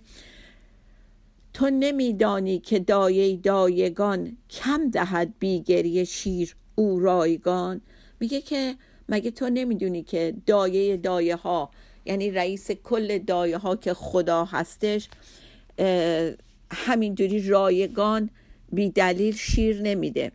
تو 1.54 1.69
نمیدانی 1.69 2.60
که 2.60 2.80
دایه 2.80 3.36
دایگان 3.36 4.38
کم 4.49 4.89
دهد 4.89 5.34
بیگری 5.39 6.06
شیر 6.06 6.56
او 6.75 6.99
رایگان 6.99 7.82
میگه 8.19 8.41
که 8.41 8.75
مگه 9.10 9.32
تو 9.32 9.49
نمی‌دونی 9.49 10.04
که 10.04 10.36
دایه 10.45 10.97
دایه 10.97 11.36
ها 11.36 11.71
یعنی 12.10 12.32
رئیس 12.32 12.72
کل 12.72 13.17
دایه 13.17 13.58
ها 13.58 13.76
که 13.76 13.93
خدا 13.93 14.45
هستش 14.45 15.10
همینجوری 16.72 17.48
رایگان 17.48 18.30
بی 18.72 18.89
دلیل 18.89 19.36
شیر 19.36 19.82
نمیده. 19.82 20.32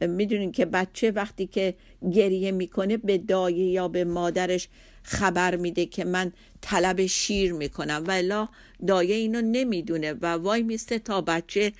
می‌دونین 0.00 0.52
که 0.52 0.64
بچه 0.64 1.10
وقتی 1.10 1.46
که 1.46 1.74
گریه 2.12 2.50
می‌کنه 2.52 2.96
به 2.96 3.18
دایه 3.18 3.64
یا 3.64 3.88
به 3.88 4.04
مادرش 4.04 4.68
خبر 5.02 5.56
میده 5.56 5.86
که 5.86 6.04
من 6.04 6.32
طلب 6.60 7.06
شیر 7.06 7.52
می‌کنم. 7.52 8.04
و 8.06 8.46
دایه 8.86 9.14
اینو 9.14 9.40
نمی‌دونه 9.40 10.12
و 10.12 10.26
وای 10.26 10.62
میسته 10.62 10.98
تا 10.98 11.20
بچه 11.20 11.72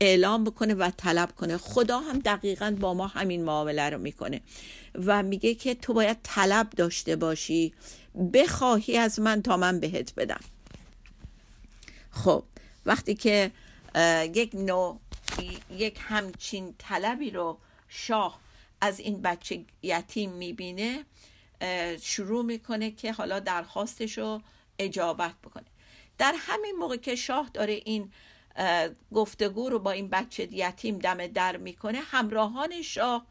اعلام 0.00 0.44
بکنه 0.44 0.74
و 0.74 0.90
طلب 0.96 1.32
کنه. 1.36 1.56
خدا 1.56 1.98
هم 1.98 2.18
دقیقا 2.18 2.76
با 2.80 2.94
ما 2.94 3.06
همین 3.06 3.44
معامله 3.44 3.90
رو 3.90 3.98
می‌کنه 3.98 4.40
و 4.94 5.22
میگه 5.22 5.54
که 5.54 5.74
تو 5.74 5.92
باید 5.92 6.16
طلب 6.22 6.70
داشته 6.70 7.16
باشی. 7.16 7.72
بخواهی 8.34 8.98
از 8.98 9.20
من 9.20 9.42
تا 9.42 9.56
من 9.56 9.80
بهت 9.80 10.14
بدم. 10.14 10.40
خب 12.10 12.44
وقتی 12.86 13.14
که 13.14 13.50
یک 14.34 14.50
نوع 14.54 14.98
یک 15.70 15.98
همچین 16.00 16.74
طلبی 16.78 17.30
رو 17.30 17.58
شاه 17.88 18.40
از 18.80 19.00
این 19.00 19.22
بچه 19.22 19.64
یتیم 19.82 20.30
می‌بینه 20.30 21.04
شروع 22.00 22.44
می‌کنه 22.44 22.90
که 22.90 23.12
حالا 23.12 23.40
درخواستش 23.40 24.18
رو 24.18 24.42
اجابت 24.78 25.34
بکنه. 25.44 25.64
در 26.18 26.34
همین 26.38 26.76
موقع 26.78 26.96
که 26.96 27.16
شاه 27.16 27.50
داره 27.54 27.72
این 27.84 28.12
گفتگو 29.14 29.68
رو 29.68 29.78
با 29.78 29.90
این 29.90 30.08
بچه 30.08 30.48
یتیم 30.52 30.98
دم 30.98 31.26
در 31.26 31.56
می‌کنه 31.56 32.00
همراهان 32.00 32.82
شاه 32.82 33.26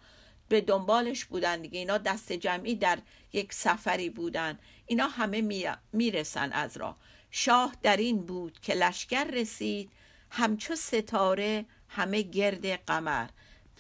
به 0.52 0.62
دنبالش 0.62 1.26
بودن 1.26 1.62
دیگه. 1.62 1.80
اینا 1.80 1.98
دست 1.98 2.34
جمعی 2.34 2.76
در 2.76 3.00
یک 3.34 3.54
سفری 3.54 4.10
بودن. 4.10 4.60
اینا 4.86 5.08
همه 5.08 5.72
می‌رسن 5.94 6.52
از 6.52 6.78
راه. 6.78 6.98
شاه 7.32 7.76
در 7.84 7.98
این 7.98 8.26
بود 8.26 8.60
که 8.60 8.74
لشکر 8.74 9.24
رسید 9.24 9.92
همچو 10.30 10.76
ستاره 10.76 11.66
همه 11.88 12.22
گرد 12.22 12.66
قمر. 12.86 13.28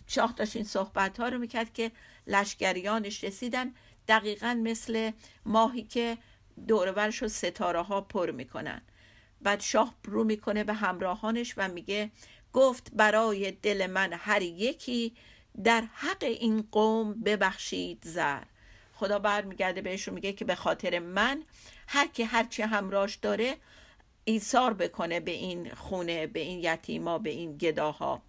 شاه 0.07 0.33
داشت 0.37 0.55
این 0.55 0.65
صحبت 0.65 1.19
ها 1.19 1.29
رو 1.29 1.37
می‌کرد 1.37 1.73
که 1.73 1.91
لشکریانش 2.27 3.23
رسیدن 3.23 3.73
دقیقا 4.07 4.59
مثل 4.63 5.11
ماهی 5.45 5.83
که 5.83 6.17
دورورش 6.67 7.21
رو 7.21 7.27
ستاره 7.27 7.81
ها 7.81 8.01
پر 8.01 8.31
می‌کنن. 8.31 8.81
بعد 9.41 9.59
شاه 9.59 9.95
رو 10.03 10.23
می‌کنه 10.23 10.63
به 10.63 10.73
همراهانش 10.73 11.53
و 11.57 11.67
میگه 11.67 12.11
گفت 12.53 12.91
برای 12.93 13.51
دل 13.51 13.87
من 13.87 14.13
هر 14.13 14.41
یکی 14.41 15.13
در 15.63 15.83
حق 15.93 16.23
این 16.23 16.67
قوم 16.71 17.13
ببخشید 17.13 18.01
زر. 18.05 18.43
خدا 18.93 19.19
برمیگرده 19.19 19.81
بهش 19.81 20.07
رو 20.07 20.13
میگه 20.13 20.33
که 20.33 20.45
به 20.45 20.55
خاطر 20.55 20.99
من 20.99 21.43
هر 21.87 22.07
کی 22.07 22.23
هرچی 22.23 22.61
همراهش 22.61 23.15
داره 23.15 23.57
ایثار 24.23 24.73
بکنه 24.73 25.19
به 25.19 25.31
این 25.31 25.69
خونه 25.75 26.27
به 26.27 26.39
این 26.39 26.59
یتیما 26.59 27.17
به 27.17 27.29
این 27.29 27.57
گداها. 27.57 28.21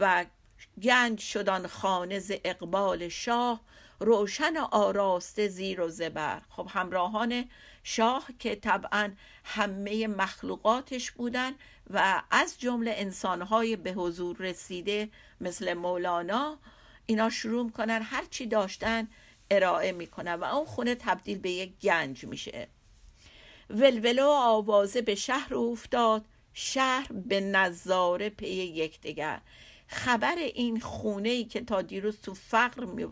و 0.00 0.26
گنج 0.82 1.20
شدن 1.20 1.66
خانه 1.66 2.18
ز 2.18 2.32
اقبال 2.44 3.08
شاه 3.08 3.60
روشن 4.00 4.56
آراسته 4.56 5.48
زیر 5.48 5.80
و 5.80 5.88
زبر. 5.88 6.42
خب 6.48 6.68
همراهان 6.70 7.48
شاه 7.82 8.28
که 8.38 8.56
طبعا 8.56 9.12
همه 9.44 10.06
مخلوقاتش 10.06 11.10
بودن 11.10 11.52
و 11.90 12.22
از 12.30 12.60
جمله 12.60 12.94
انسانهای 12.96 13.76
به 13.76 13.92
حضور 13.92 14.36
رسیده 14.36 15.08
مثل 15.40 15.74
مولانا 15.74 16.58
اینا 17.06 17.30
شروع 17.30 17.64
می‌کنن 17.64 18.02
هرچی 18.02 18.46
داشتن 18.46 19.08
ارائه 19.50 19.92
می‌کنن 19.92 20.34
و 20.34 20.44
اون 20.44 20.64
خونه 20.64 20.94
تبدیل 20.94 21.38
به 21.38 21.50
یک 21.50 21.78
گنج 21.78 22.24
میشه. 22.24 22.68
ولولو 23.70 24.28
آوازه 24.28 25.02
به 25.02 25.14
شهر 25.14 25.54
افتاد 25.54 26.24
شهر 26.52 27.12
به 27.12 27.40
نظاره 27.40 28.28
پی 28.28 28.46
یکدیگر. 28.48 29.40
خبر 29.86 30.34
این 30.36 30.80
خونه 30.80 31.28
ای 31.28 31.44
که 31.44 31.60
تا 31.60 31.82
دیروز 31.82 32.20
تو 32.20 32.34
فقر, 32.34 33.08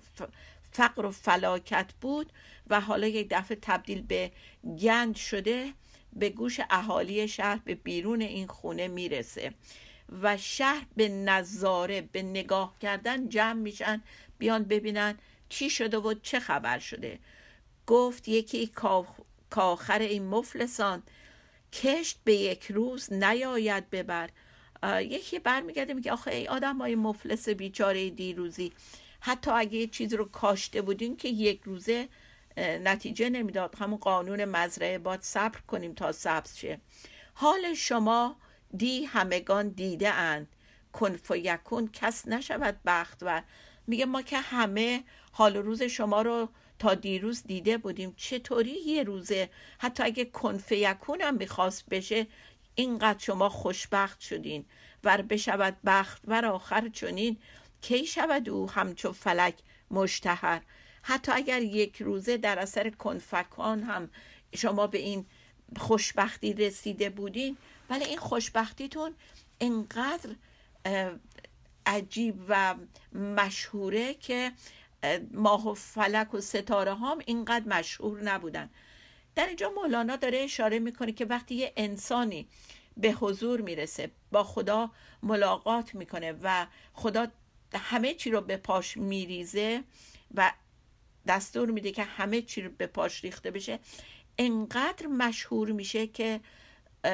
فقر 0.72 1.06
و 1.06 1.10
فلاکت 1.10 1.92
بود 2.00 2.32
و 2.66 2.80
حالا 2.80 3.06
یک 3.06 3.26
دفعه 3.30 3.58
تبدیل 3.62 4.02
به 4.02 4.32
گنج 4.80 5.16
شده 5.16 5.72
به 6.12 6.30
گوش 6.30 6.60
اهالی 6.70 7.28
شهر 7.28 7.60
به 7.64 7.74
بیرون 7.74 8.20
این 8.20 8.46
خونه 8.46 8.88
می‌رسه 8.88 9.54
و 10.22 10.36
شهر 10.36 10.86
به 10.96 11.08
نظاره 11.08 12.00
به 12.00 12.22
نگاه 12.22 12.74
کردن 12.80 13.28
جمع 13.28 13.60
میشن 13.60 14.02
بیان 14.38 14.64
ببینن 14.64 15.18
چی 15.48 15.70
شده 15.70 15.98
و 15.98 16.14
چه 16.14 16.40
خبر 16.40 16.78
شده. 16.78 17.18
گفت 17.86 18.28
یکی 18.28 18.70
کاخر 19.50 19.98
این 19.98 20.26
مفلسان 20.26 21.02
کشت 21.72 22.18
به 22.24 22.34
یک 22.34 22.72
روز 22.72 23.12
نیاید 23.12 23.90
ببر. 23.90 24.30
یکی 25.00 25.38
برمیگرده 25.38 25.94
میگه 25.94 26.12
آخه 26.12 26.30
ای 26.34 26.48
آدم 26.48 26.78
های 26.78 26.94
مفلس 26.94 27.48
بیچاره 27.48 28.10
دیروزی. 28.10 28.72
حتی 29.20 29.50
اگه 29.50 29.78
یه 29.78 29.86
چیز 29.86 30.14
رو 30.14 30.24
کاشته 30.24 30.82
بودین 30.82 31.16
که 31.16 31.28
یک 31.28 31.60
روزه 31.64 32.08
نتیجه 32.56 33.30
نمی‌داد. 33.30 33.74
همون 33.78 33.98
قانون 33.98 34.44
مزرعه 34.44 34.98
باید 34.98 35.20
صبر 35.22 35.60
کنیم 35.60 35.94
تا 35.94 36.12
سبز 36.12 36.56
شه. 36.56 36.80
حال 37.34 37.74
شما 37.74 38.36
دی 38.76 39.04
همگان 39.04 39.68
دیده 39.68 40.10
اند. 40.10 40.48
کنف 40.92 41.30
و 41.30 41.36
یکون 41.36 41.90
کس 41.92 42.28
نشود 42.28 42.80
بخت 42.86 43.18
و 43.22 43.42
میگه 43.86 44.06
ما 44.06 44.22
که 44.22 44.38
همه 44.38 45.04
حال 45.32 45.56
روز 45.56 45.82
شما 45.82 46.22
رو 46.22 46.48
تا 46.78 46.94
دیروز 46.94 47.42
دیده 47.42 47.78
بودیم. 47.78 48.14
چطوری 48.16 48.80
یه 48.86 49.02
روزه؟ 49.02 49.50
حتی 49.78 50.02
اگه 50.02 50.24
کنف 50.24 50.72
یکون 50.72 51.20
هم 51.20 51.34
می‌خواست 51.34 51.88
بشه 51.88 52.26
اینقدر 52.74 53.18
شما 53.18 53.48
خوشبخت 53.48 54.20
شدین. 54.20 54.64
ور 55.04 55.22
بشود 55.22 55.76
بخت 55.84 56.22
ور 56.24 56.46
آخر 56.46 56.88
چنین. 56.88 57.36
کی 57.80 58.06
شود 58.06 58.48
او 58.48 58.70
همچو 58.70 59.12
فلک 59.12 59.54
مشتهر؟ 59.90 60.62
حتی 61.02 61.32
اگر 61.32 61.62
یک 61.62 62.02
روزه 62.02 62.36
در 62.36 62.58
اثر 62.58 62.90
کنفکان 62.90 63.82
هم 63.82 64.10
شما 64.54 64.86
به 64.86 64.98
این 64.98 65.26
خوشبختی 65.76 66.52
رسیده 66.52 67.10
بودین. 67.10 67.56
ولی 67.90 68.04
این 68.04 68.18
خوشبختیتون 68.18 69.14
انقدر 69.60 70.30
عجیب 71.86 72.44
و 72.48 72.74
مشهوره 73.12 74.14
که 74.14 74.52
ماه 75.30 75.68
و 75.68 75.74
فلک 75.74 76.34
و 76.34 76.40
ستاره 76.40 76.94
هم 76.94 77.18
اینقدر 77.26 77.68
مشهور 77.68 78.22
نبودن. 78.22 78.70
در 79.36 79.46
اینجا 79.46 79.70
مولانا 79.70 80.16
داره 80.16 80.38
اشاره 80.38 80.78
می‌کنه 80.78 81.12
که 81.12 81.24
وقتی 81.24 81.54
یه 81.54 81.72
انسانی 81.76 82.48
به 82.96 83.12
حضور 83.12 83.60
می‌رسه 83.60 84.10
با 84.32 84.44
خدا 84.44 84.90
ملاقات 85.22 85.94
می‌کنه 85.94 86.34
و 86.42 86.66
خدا 86.92 87.26
همه 87.74 88.14
چی 88.14 88.30
رو 88.30 88.40
به 88.40 88.56
پاش 88.56 88.96
میریزه 88.96 89.84
و 90.34 90.52
دستور 91.26 91.70
میده 91.70 91.92
که 91.92 92.02
همه 92.02 92.42
چی 92.42 92.62
رو 92.62 92.70
به 92.78 92.86
پاش 92.86 93.24
ریخته 93.24 93.50
بشه 93.50 93.78
انقدر 94.38 95.06
مشهور 95.06 95.72
میشه 95.72 96.06
که 96.06 96.40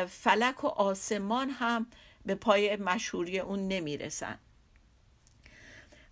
فلک 0.09 0.65
و 0.65 0.67
آسمان 0.67 1.51
هم 1.51 1.87
به 2.27 2.35
پای 2.35 2.77
مشهوری 2.77 3.39
اون 3.39 3.69
نمی‌رسن. 3.69 4.39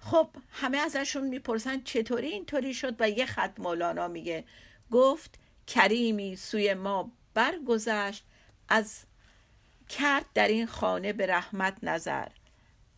خب 0.01 0.31
همه 0.51 0.79
ازشون 0.79 1.29
می‌پرسن 1.29 1.83
چطوری 1.83 2.29
اینطوری 2.29 2.75
شد 2.75 2.97
و 2.99 3.11
یه 3.11 3.27
خط 3.27 3.61
مولانا 3.61 4.09
میگه 4.09 4.44
گفت 4.90 5.38
کریمی 5.68 6.37
سوی 6.37 6.74
ما 6.74 7.12
برگذشت 7.35 8.24
از 8.68 9.04
کرد 9.88 10.26
در 10.35 10.48
این 10.48 10.66
خانه 10.66 11.12
به 11.12 11.26
رحمت 11.26 11.78
نظر. 11.83 12.28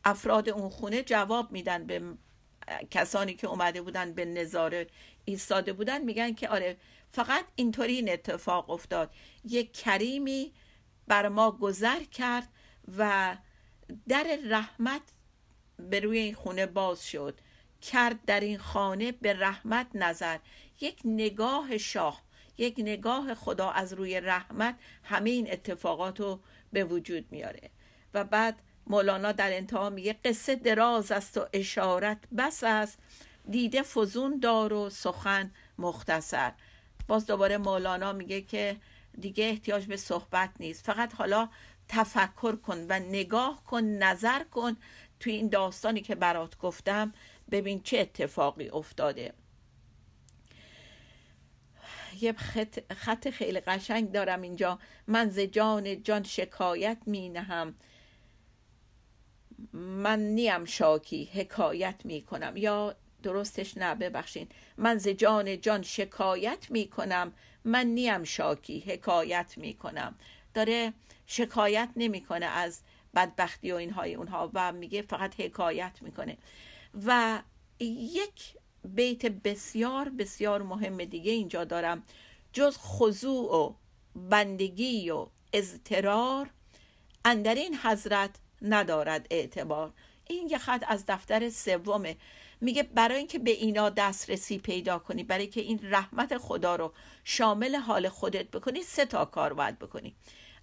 افراد 0.04 0.48
اون 0.48 0.68
خونه 0.68 1.02
جواب 1.02 1.52
میدن 1.52 1.86
به 1.86 2.02
کسانی 2.90 3.34
که 3.34 3.46
اومده 3.46 3.82
بودن 3.82 4.12
به 4.12 4.24
نظاره 4.24 4.86
ایستاده 5.24 5.72
بودن 5.72 6.04
میگن 6.04 6.34
که 6.34 6.48
آره 6.48 6.76
فقط 7.12 7.44
اینطوری 7.56 7.96
این 7.96 8.12
اتفاق 8.12 8.70
افتاد. 8.70 9.14
یک 9.44 9.72
کریمی 9.72 10.52
بر 11.06 11.28
ما 11.28 11.50
گذر 11.50 12.02
کرد 12.02 12.48
و 12.98 13.36
در 14.08 14.38
رحمت 14.44 15.02
به 15.78 16.00
روی 16.00 16.18
این 16.18 16.34
خونه 16.34 16.66
باز 16.66 17.06
شد. 17.06 17.40
کرد 17.82 18.24
در 18.24 18.40
این 18.40 18.58
خانه 18.58 19.12
به 19.12 19.32
رحمت 19.32 19.86
نظر. 19.94 20.38
یک 20.80 21.00
نگاه 21.04 21.78
شاه 21.78 22.29
یک 22.60 22.74
نگاه 22.78 23.34
خدا 23.34 23.70
از 23.70 23.92
روی 23.92 24.20
رحمت 24.20 24.74
همه 25.04 25.30
این 25.30 25.52
اتفاقات 25.52 26.20
رو 26.20 26.40
به 26.72 26.84
وجود 26.84 27.26
میاره. 27.30 27.70
و 28.14 28.24
بعد 28.24 28.62
مولانا 28.86 29.32
در 29.32 29.56
انتها 29.56 29.90
میگه 29.90 30.12
قصه 30.12 30.54
دراز 30.54 31.12
است 31.12 31.38
و 31.38 31.46
اشارت 31.52 32.18
بس 32.38 32.64
است. 32.64 32.98
دیده 33.50 33.82
فزون 33.82 34.38
دار 34.38 34.72
و 34.72 34.90
سخن 34.90 35.50
مختصر. 35.78 36.52
باز 37.08 37.26
دوباره 37.26 37.58
مولانا 37.58 38.12
میگه 38.12 38.40
که 38.40 38.76
دیگه 39.20 39.44
احتیاج 39.44 39.86
به 39.86 39.96
صحبت 39.96 40.50
نیست. 40.60 40.84
فقط 40.84 41.14
حالا 41.14 41.48
تفکر 41.88 42.56
کن 42.56 42.86
و 42.88 42.98
نگاه 42.98 43.64
کن 43.64 43.84
نظر 43.84 44.44
کن. 44.44 44.76
توی 45.20 45.32
این 45.32 45.48
داستانی 45.48 46.00
که 46.00 46.14
برات 46.14 46.58
گفتم 46.58 47.12
ببین 47.50 47.82
چه 47.82 47.98
اتفاقی 47.98 48.68
افتاده. 48.68 49.32
یه 52.22 52.32
خط, 52.32 52.92
خط 52.92 53.30
خیلی 53.30 53.60
قشنگ 53.60 54.12
دارم 54.12 54.42
اینجا. 54.42 54.78
من 55.06 55.28
ز 55.28 55.38
جان 55.38 56.02
جان 56.02 56.22
شکایت 56.22 56.98
می 57.06 57.28
نهم. 57.28 57.74
من 59.72 60.20
نیم 60.20 60.64
شاکی 60.64 61.24
حکایت 61.24 62.00
می 62.04 62.22
کنم. 62.22 62.56
یا 62.56 62.96
درستش 63.22 63.76
نه 63.76 63.94
ببخشین. 63.94 64.48
من 64.76 64.98
ز 64.98 65.08
جان 65.08 65.60
جان 65.60 65.82
شکایت 65.82 66.66
می 66.70 66.88
کنم. 66.88 67.32
من 67.64 67.86
نیم 67.86 68.24
شاکی 68.24 68.80
حکایت 68.80 69.54
می 69.56 69.74
کنم. 69.74 70.14
داره 70.54 70.92
شکایت 71.26 71.88
نمی‌کنه 71.96 72.46
از 72.46 72.80
بدبختی 73.14 73.72
و 73.72 73.74
اینهای 73.74 74.14
اونها 74.14 74.50
و 74.54 74.72
میگه 74.72 75.02
فقط 75.02 75.40
حکایت 75.40 75.98
می‌کنه 76.00 76.36
و 77.06 77.42
یک 77.80 78.56
بیت 78.84 79.26
بسیار 79.26 80.08
بسیار 80.08 80.62
مهم 80.62 81.04
دیگه 81.04 81.32
اینجا 81.32 81.64
دارم. 81.64 82.02
جز 82.52 82.76
خضوع 82.76 83.56
و 83.56 83.74
بندگی 84.14 85.10
و 85.10 85.26
اضطرار 85.52 86.50
اندر 87.24 87.54
این 87.54 87.76
حضرت 87.76 88.30
ندارد 88.62 89.26
اعتبار. 89.30 89.92
این 90.28 90.48
یه 90.50 90.58
خط 90.58 90.84
از 90.88 91.04
دفتر 91.08 91.50
سومه. 91.50 92.16
میگه 92.60 92.82
برای 92.82 93.18
اینکه 93.18 93.38
به 93.38 93.50
اینا 93.50 93.90
دسترسی 93.90 94.58
پیدا 94.58 94.98
کنی 94.98 95.24
برای 95.24 95.46
که 95.46 95.60
این 95.60 95.80
رحمت 95.82 96.38
خدا 96.38 96.76
رو 96.76 96.92
شامل 97.24 97.76
حال 97.76 98.08
خودت 98.08 98.50
بکنی 98.50 98.82
سه 98.82 99.04
تا 99.04 99.24
کار 99.24 99.52
باید 99.52 99.78
بکنی. 99.78 100.14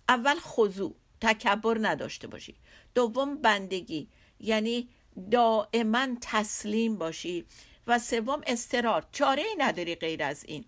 اول 0.09 0.35
خضوع 0.39 0.95
تکبر 1.21 1.77
نداشته 1.81 2.27
باشی. 2.27 2.55
دوم 2.95 3.37
بندگی 3.37 4.07
یعنی 4.39 4.89
دائما 5.31 6.07
تسلیم 6.21 6.97
باشی. 6.97 7.45
و 7.87 7.99
سوم 7.99 8.41
استرار 8.47 9.05
چاره 9.11 9.43
ای 9.43 9.55
نداری 9.57 9.95
غیر 9.95 10.23
از 10.23 10.43
این. 10.43 10.65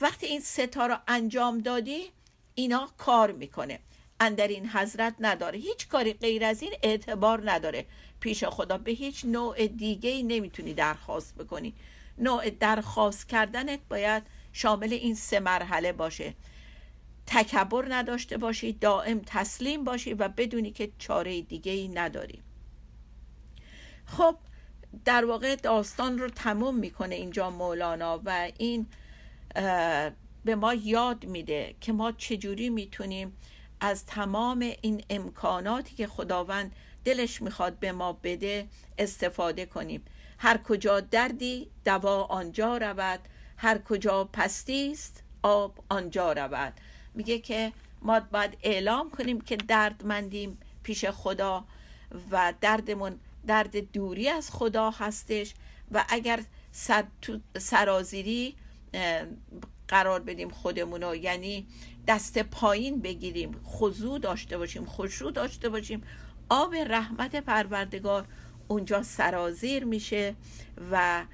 وقتی 0.00 0.26
این 0.26 0.40
ستا 0.40 0.86
رو 0.86 0.96
انجام 1.08 1.58
دادی 1.58 2.10
اینا 2.54 2.88
کار 2.98 3.32
می‌کنه. 3.32 3.78
اندر 4.20 4.48
این 4.48 4.68
حضرت 4.68 5.14
نداره. 5.20 5.58
هیچ 5.58 5.88
کاری 5.88 6.12
غیر 6.12 6.44
از 6.44 6.62
این 6.62 6.72
اعتبار 6.82 7.50
نداره. 7.50 7.86
پیش 8.20 8.44
خدا 8.44 8.78
به 8.78 8.90
هیچ 8.90 9.24
نوع 9.24 9.66
دیگه 9.66 10.10
ای 10.10 10.22
نمی‌تونی 10.22 10.74
درخواست 10.74 11.34
بکنی. 11.34 11.74
نوع 12.18 12.50
درخواست 12.50 13.28
کردنت 13.28 13.80
باید 13.88 14.22
شامل 14.52 14.92
این 14.92 15.14
سه 15.14 15.40
مرحله 15.40 15.92
باشه. 15.92 16.34
تکبر 17.26 17.86
نداشته 17.88 18.36
باشی 18.38 18.72
دائم 18.72 19.20
تسلیم 19.26 19.84
باشی 19.84 20.14
و 20.14 20.28
بدونی 20.28 20.70
که 20.70 20.92
چاره 20.98 21.42
دیگه 21.42 21.72
ای 21.72 21.88
نداری. 21.88 22.42
خب 24.06 24.36
در 25.04 25.24
واقع 25.24 25.56
داستان 25.56 26.18
رو 26.18 26.28
تموم 26.28 26.76
می‌کنه 26.76 27.14
اینجا 27.14 27.50
مولانا 27.50 28.20
و 28.24 28.50
این 28.58 28.86
به 30.44 30.54
ما 30.56 30.74
یاد 30.74 31.26
میده 31.26 31.74
که 31.80 31.92
ما 31.92 32.12
چجوری 32.12 32.70
می‌تونیم 32.70 33.36
از 33.80 34.06
تمام 34.06 34.58
این 34.80 35.04
امکاناتی 35.10 35.94
که 35.96 36.06
خداوند 36.06 36.72
دلش 37.04 37.42
می‌خواد 37.42 37.78
به 37.78 37.92
ما 37.92 38.12
بده 38.12 38.68
استفاده 38.98 39.66
کنیم. 39.66 40.04
هر 40.38 40.56
کجا 40.56 41.00
دردی 41.00 41.70
دوا 41.84 42.24
آنجا 42.24 42.76
رود 42.76 43.20
هر 43.56 43.78
کجا 43.78 44.24
پستی 44.32 44.92
است 44.92 45.22
آب 45.42 45.78
آنجا 45.88 46.32
رود. 46.32 46.72
میگه 47.14 47.38
که 47.38 47.72
ما 48.02 48.20
باید 48.20 48.58
اعلام 48.62 49.10
کنیم 49.10 49.40
که 49.40 49.56
دردمندیم 49.56 50.58
پیش 50.82 51.04
خدا 51.04 51.64
و 52.30 52.54
دردمون 52.60 53.20
درد 53.46 53.92
دوری 53.92 54.28
از 54.28 54.50
خدا 54.50 54.90
هستش 54.90 55.54
و 55.90 56.04
اگر 56.08 56.42
سرازیری 57.58 58.56
قرار 59.88 60.20
بدیم 60.20 60.48
خودمونو 60.48 61.16
یعنی 61.16 61.66
دست 62.06 62.38
پایین 62.38 63.00
بگیریم 63.00 63.60
خضوع 63.64 64.18
داشته 64.18 64.58
باشیم 64.58 64.86
خشوع 64.86 65.32
داشته 65.32 65.68
باشیم. 65.68 66.02
آب 66.48 66.74
رحمت 66.74 67.36
پروردگار 67.36 68.26
اونجا 68.68 69.02
سرازیر 69.02 69.84
میشه 69.84 70.34
و 70.90 71.24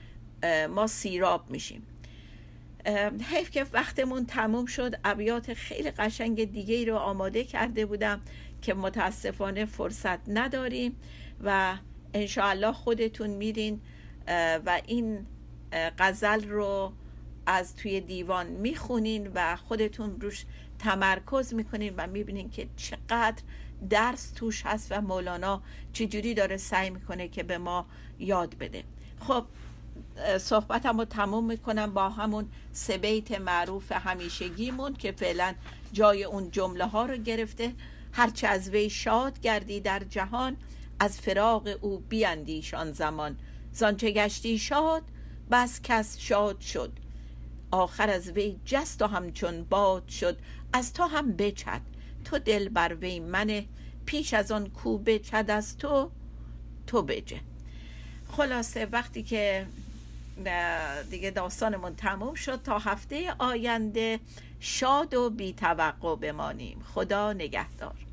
ما 0.70 0.86
سیراب 0.86 1.50
میشیم. 1.50 1.86
حیف 3.30 3.50
که 3.50 3.66
وقتمون 3.72 4.26
تموم 4.26 4.66
شد. 4.66 4.94
ابیات 5.04 5.54
خیلی 5.54 5.90
قشنگ 5.90 6.52
دیگه 6.52 6.74
ای 6.74 6.84
رو 6.84 6.96
آماده 6.96 7.44
کرده 7.44 7.86
بودم 7.86 8.20
که 8.62 8.74
متاسفانه 8.74 9.64
فرصت 9.64 10.28
نداریم 10.28 10.96
و 11.44 11.76
انشاءالله 12.14 12.72
خودتون 12.72 13.30
میرین 13.30 13.80
و 14.66 14.80
این 14.86 15.26
غزل 15.98 16.48
رو 16.48 16.92
از 17.46 17.76
توی 17.76 18.00
دیوان 18.00 18.46
می‌خونین 18.46 19.30
و 19.34 19.56
خودتون 19.56 20.20
روش 20.20 20.44
تمرکز 20.78 21.54
می‌کنین 21.54 21.94
و 21.96 22.06
می‌بینین 22.06 22.50
که 22.50 22.68
چقدر 22.76 23.42
درس 23.90 24.32
توش 24.32 24.66
هست 24.66 24.92
و 24.92 25.00
مولانا 25.00 25.62
چجوری 25.92 26.34
داره 26.34 26.56
سعی 26.56 26.90
می‌کنه 26.90 27.28
که 27.28 27.42
به 27.42 27.58
ما 27.58 27.86
یاد 28.18 28.58
بده. 28.58 28.84
خب 29.20 29.44
صحبتم 30.38 30.98
رو 30.98 31.04
تموم 31.04 31.44
می‌کنم 31.44 31.94
با 31.94 32.08
همون 32.08 32.48
سه 32.72 32.98
بیت 32.98 33.40
معروف 33.40 33.92
همیشگیمون 33.92 34.94
که 34.94 35.12
فعلا 35.12 35.54
جای 35.92 36.24
اون 36.24 36.50
جمله 36.50 36.84
ها 36.86 37.06
رو 37.06 37.16
گرفته. 37.16 37.72
هرچه 38.12 38.46
از 38.46 38.70
وی 38.70 38.90
شاد 38.90 39.40
گردی 39.40 39.80
در 39.80 39.98
جهان 39.98 40.56
از 41.00 41.20
فراغ 41.20 41.78
او 41.80 41.98
بیاندیشان 41.98 42.92
زمان. 42.92 43.36
زانچه 43.72 44.10
گشتی 44.10 44.58
شاد 44.58 45.02
بس 45.50 45.80
کس 45.82 46.18
شاد 46.18 46.60
شد. 46.60 46.92
آخر 47.70 48.10
از 48.10 48.28
وی 48.28 48.56
جست 48.64 49.02
و 49.02 49.06
همچون 49.06 49.64
باد 49.64 50.08
شد. 50.08 50.38
از 50.72 50.92
تو 50.92 51.02
هم 51.02 51.32
بچد. 51.32 51.80
تو 52.24 52.38
دل 52.38 52.68
بر 52.68 52.94
وی 52.94 53.20
منه. 53.20 53.66
پیش 54.06 54.34
از 54.34 54.52
آن 54.52 54.68
کو 54.68 54.98
بچد 54.98 55.44
از 55.48 55.76
تو 55.76 56.10
تو 56.86 57.02
بجه. 57.02 57.40
خلاصه 58.32 58.86
وقتی 58.86 59.22
که 59.22 59.66
دیگه 61.10 61.30
داستانمون 61.30 61.94
تموم 61.94 62.34
شد 62.34 62.62
تا 62.62 62.78
هفته 62.78 63.34
آینده 63.38 64.20
شاد 64.60 65.14
و 65.14 65.30
بی 65.30 65.52
توقع 65.52 66.16
بمانیم. 66.16 66.82
خدا 66.94 67.32
نگهدار. 67.32 68.07